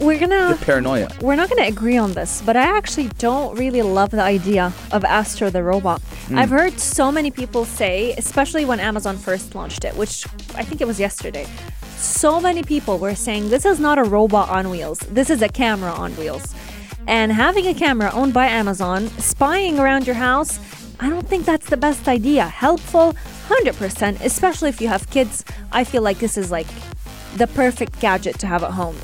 We're 0.00 0.18
gonna 0.18 0.56
The 0.58 0.64
paranoia. 0.64 1.08
we're 1.20 1.36
not 1.36 1.48
to 1.50 1.62
agree 1.62 1.96
on 1.96 2.12
this, 2.12 2.42
but 2.44 2.56
I 2.56 2.62
actually 2.76 3.08
don't 3.18 3.56
really 3.56 3.80
love 3.82 4.10
the 4.10 4.20
idea 4.22 4.72
of 4.90 5.04
Astro 5.04 5.50
the 5.50 5.62
robot. 5.62 6.00
Hmm. 6.26 6.38
I've 6.38 6.50
heard 6.50 6.80
so 6.80 7.12
many 7.12 7.30
people 7.30 7.64
say, 7.64 8.12
especially 8.18 8.64
when 8.64 8.80
Amazon 8.80 9.16
first 9.16 9.54
launched 9.54 9.84
it, 9.84 9.94
which 9.96 10.26
I 10.56 10.64
think 10.64 10.80
it 10.80 10.86
was 10.88 10.98
yesterday. 10.98 11.46
So 11.98 12.40
many 12.40 12.62
people 12.62 12.98
were 12.98 13.16
saying 13.16 13.48
this 13.48 13.64
is 13.64 13.80
not 13.80 13.98
a 13.98 14.04
robot 14.04 14.48
on 14.48 14.70
wheels. 14.70 15.00
This 15.00 15.30
is 15.30 15.42
a 15.42 15.48
camera 15.48 15.90
on 15.90 16.12
wheels. 16.12 16.54
And 17.08 17.32
having 17.32 17.66
a 17.66 17.74
camera 17.74 18.10
owned 18.12 18.32
by 18.32 18.46
Amazon 18.46 19.08
spying 19.18 19.78
around 19.80 20.06
your 20.06 20.14
house, 20.14 20.60
I 21.00 21.10
don't 21.10 21.26
think 21.26 21.44
that's 21.44 21.68
the 21.68 21.76
best 21.76 22.06
idea. 22.06 22.46
Helpful 22.46 23.14
100%, 23.48 24.20
especially 24.24 24.68
if 24.68 24.80
you 24.80 24.88
have 24.88 25.10
kids. 25.10 25.44
I 25.72 25.84
feel 25.84 26.02
like 26.02 26.18
this 26.18 26.36
is 26.38 26.50
like 26.50 26.68
the 27.36 27.48
perfect 27.48 27.98
gadget 27.98 28.38
to 28.40 28.46
have 28.46 28.62
at 28.62 28.72
home. 28.72 28.96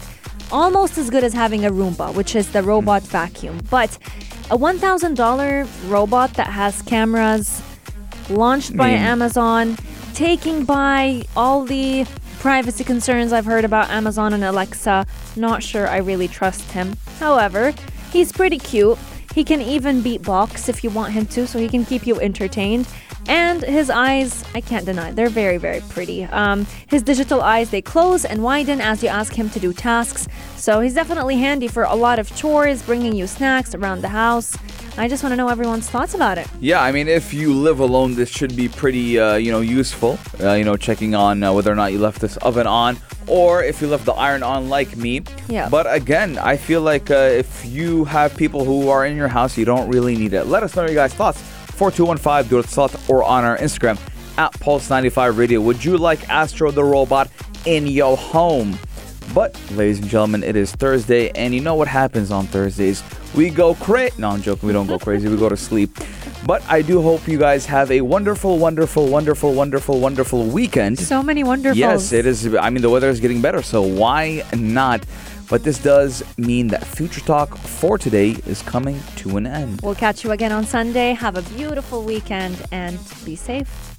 almost 0.53 0.99
as 0.99 1.11
good 1.11 1.25
as 1.25 1.33
having 1.33 1.65
a 1.65 1.71
Roomba, 1.71 2.15
which 2.15 2.37
is 2.37 2.53
the 2.53 2.63
robot 2.63 3.03
hmm. 3.03 3.09
vacuum. 3.09 3.61
But 3.71 3.99
a 4.51 4.59
$1,000 4.59 5.91
robot 5.91 6.35
that 6.35 6.49
has 6.49 6.81
cameras, 6.83 7.61
launched 8.31 8.77
by 8.77 8.91
mean- 8.91 8.99
Amazon, 8.99 9.77
taking 10.15 10.65
by 10.65 11.25
all 11.35 11.65
the 11.65 12.07
privacy 12.45 12.85
concerns 12.85 13.33
I've 13.33 13.47
heard 13.47 13.65
about 13.65 13.89
Amazon 13.89 14.35
and 14.35 14.45
Alexa. 14.45 15.07
Not 15.35 15.63
sure 15.63 15.89
I 15.89 15.97
really 15.97 16.29
trust 16.29 16.73
him. 16.73 16.95
However, 17.19 17.73
he's 18.13 18.33
pretty 18.33 18.59
cute. 18.59 18.99
He 19.35 19.45
can 19.45 19.63
even 19.63 20.03
beatbox 20.03 20.69
if 20.69 20.85
you 20.85 20.91
want 20.91 21.15
him 21.15 21.25
to, 21.29 21.47
so 21.47 21.59
he 21.59 21.69
can 21.69 21.87
keep 21.87 22.07
you 22.07 22.21
entertained. 22.21 22.87
And 23.29 23.63
his 23.63 23.89
eyes, 23.89 24.45
I 24.55 24.61
can't 24.61 24.85
deny, 24.85 25.11
they're 25.11 25.31
very, 25.31 25.57
very 25.57 25.81
pretty. 25.89 26.25
Um, 26.25 26.67
his 26.87 27.03
digital 27.03 27.41
eyes, 27.41 27.71
they 27.71 27.81
close 27.81 28.27
and 28.27 28.43
widen 28.43 28.79
as 28.79 29.03
you 29.03 29.09
ask 29.09 29.33
him 29.33 29.49
to 29.49 29.59
do 29.59 29.73
tasks. 29.73 30.29
So 30.57 30.81
he's 30.81 30.93
definitely 30.93 31.39
handy 31.39 31.67
for 31.67 31.85
a 31.85 31.95
lot 31.95 32.19
of 32.19 32.37
chores, 32.37 32.83
bringing 32.83 33.15
you 33.15 33.27
snacks 33.27 33.75
around 33.75 34.03
the 34.03 34.11
house. 34.11 34.55
I 34.97 35.09
just 35.09 35.25
want 35.25 35.33
to 35.33 35.37
know 35.37 35.49
everyone's 35.49 35.91
thoughts 35.91 36.15
about 36.15 36.39
it. 36.39 36.47
Yeah, 36.61 36.81
I 36.81 36.93
mean, 36.93 37.09
if 37.09 37.35
you 37.35 37.53
live 37.53 37.81
alone, 37.81 38.15
this 38.15 38.29
should 38.29 38.55
be 38.55 38.69
pretty, 38.69 39.19
uh, 39.19 39.35
you 39.35 39.51
know, 39.51 39.61
useful. 39.61 40.19
Uh, 40.41 40.53
you 40.53 40.65
know, 40.65 40.77
checking 40.77 41.17
on 41.17 41.43
uh, 41.43 41.53
whether 41.53 41.73
or 41.73 41.75
not 41.75 41.93
you 41.93 41.99
left 41.99 42.21
this 42.21 42.37
oven 42.39 42.69
on, 42.69 42.97
or 43.27 43.65
if 43.65 43.83
you 43.83 43.89
left 43.89 44.05
the 44.05 44.13
iron 44.13 44.45
on, 44.45 44.69
like 44.69 44.97
me. 44.97 45.23
Yeah. 45.49 45.69
But 45.69 45.93
again, 45.93 46.39
I 46.39 46.57
feel 46.57 46.81
like 46.81 47.11
uh, 47.11 47.15
if 47.15 47.67
you 47.67 48.05
have 48.05 48.37
people 48.37 48.65
who 48.65 48.89
are 48.89 49.05
in 49.05 49.17
your 49.17 49.27
house, 49.27 49.59
you 49.59 49.65
don't 49.65 49.91
really 49.91 50.17
need 50.17 50.33
it. 50.33 50.45
Let 50.45 50.63
us 50.63 50.77
know 50.77 50.83
your 50.83 50.95
guys' 50.95 51.13
thoughts. 51.13 51.41
4215 51.41 52.49
do 52.49 52.59
it 52.61 52.67
salt 52.69 52.97
or 53.11 53.25
on 53.25 53.43
our 53.43 53.59
Instagram 53.59 53.99
at 54.39 54.53
Pulse95 54.53 55.37
Radio. 55.37 55.61
Would 55.61 55.85
you 55.85 55.99
like 55.99 56.29
Astro 56.29 56.71
the 56.71 56.85
robot 56.85 57.29
in 57.67 57.89
your 57.89 58.17
home? 58.17 58.79
But, 59.35 59.59
ladies 59.73 59.99
and 59.99 60.09
gentlemen, 60.09 60.45
it 60.45 60.55
is 60.55 60.71
Thursday, 60.71 61.31
and 61.31 61.53
you 61.53 61.61
know 61.61 61.75
what 61.75 61.89
happens 61.89 62.31
on 62.31 62.47
Thursdays? 62.47 63.03
We 63.35 63.51
go 63.51 63.75
crazy. 63.75 64.15
No, 64.19 64.31
I'm 64.31 64.43
joking. 64.43 64.67
We 64.67 64.73
don't 64.73 64.87
go 64.87 64.99
crazy. 64.99 65.29
We 65.29 65.37
go 65.37 65.49
to 65.49 65.57
sleep. 65.57 65.99
But 66.47 66.63
I 66.69 66.83
do 66.83 67.01
hope 67.01 67.27
you 67.27 67.39
guys 67.39 67.67
have 67.67 67.91
a 67.91 68.01
wonderful, 68.03 68.59
wonderful, 68.59 69.09
wonderful, 69.09 69.55
wonderful, 69.55 69.99
wonderful 69.99 70.45
weekend. 70.47 70.99
So 70.99 71.23
many 71.23 71.43
wonderfuls. 71.43 71.77
Yes, 71.77 72.13
it 72.13 72.27
is. 72.27 72.55
I 72.55 72.71
mean, 72.71 72.83
the 72.83 72.91
weather 72.91 73.09
is 73.09 73.19
getting 73.21 73.41
better, 73.41 73.63
so 73.63 73.83
why 73.83 74.45
not? 74.55 75.05
But 75.49 75.65
this 75.65 75.79
does 75.79 76.23
mean 76.39 76.69
that 76.69 76.85
Future 76.85 77.21
Talk 77.21 77.57
for 77.57 77.99
today 77.99 78.37
is 78.47 78.63
coming 78.63 79.01
to 79.17 79.37
an 79.37 79.47
end. 79.47 79.81
We'll 79.83 79.95
catch 79.95 80.23
you 80.23 80.33
again 80.33 80.53
on 80.53 80.65
Sunday. 80.65 81.13
Have 81.13 81.37
a 81.37 81.43
beautiful 81.43 82.03
weekend 82.03 82.63
and 82.73 82.99
be 83.25 83.37
safe. 83.37 83.94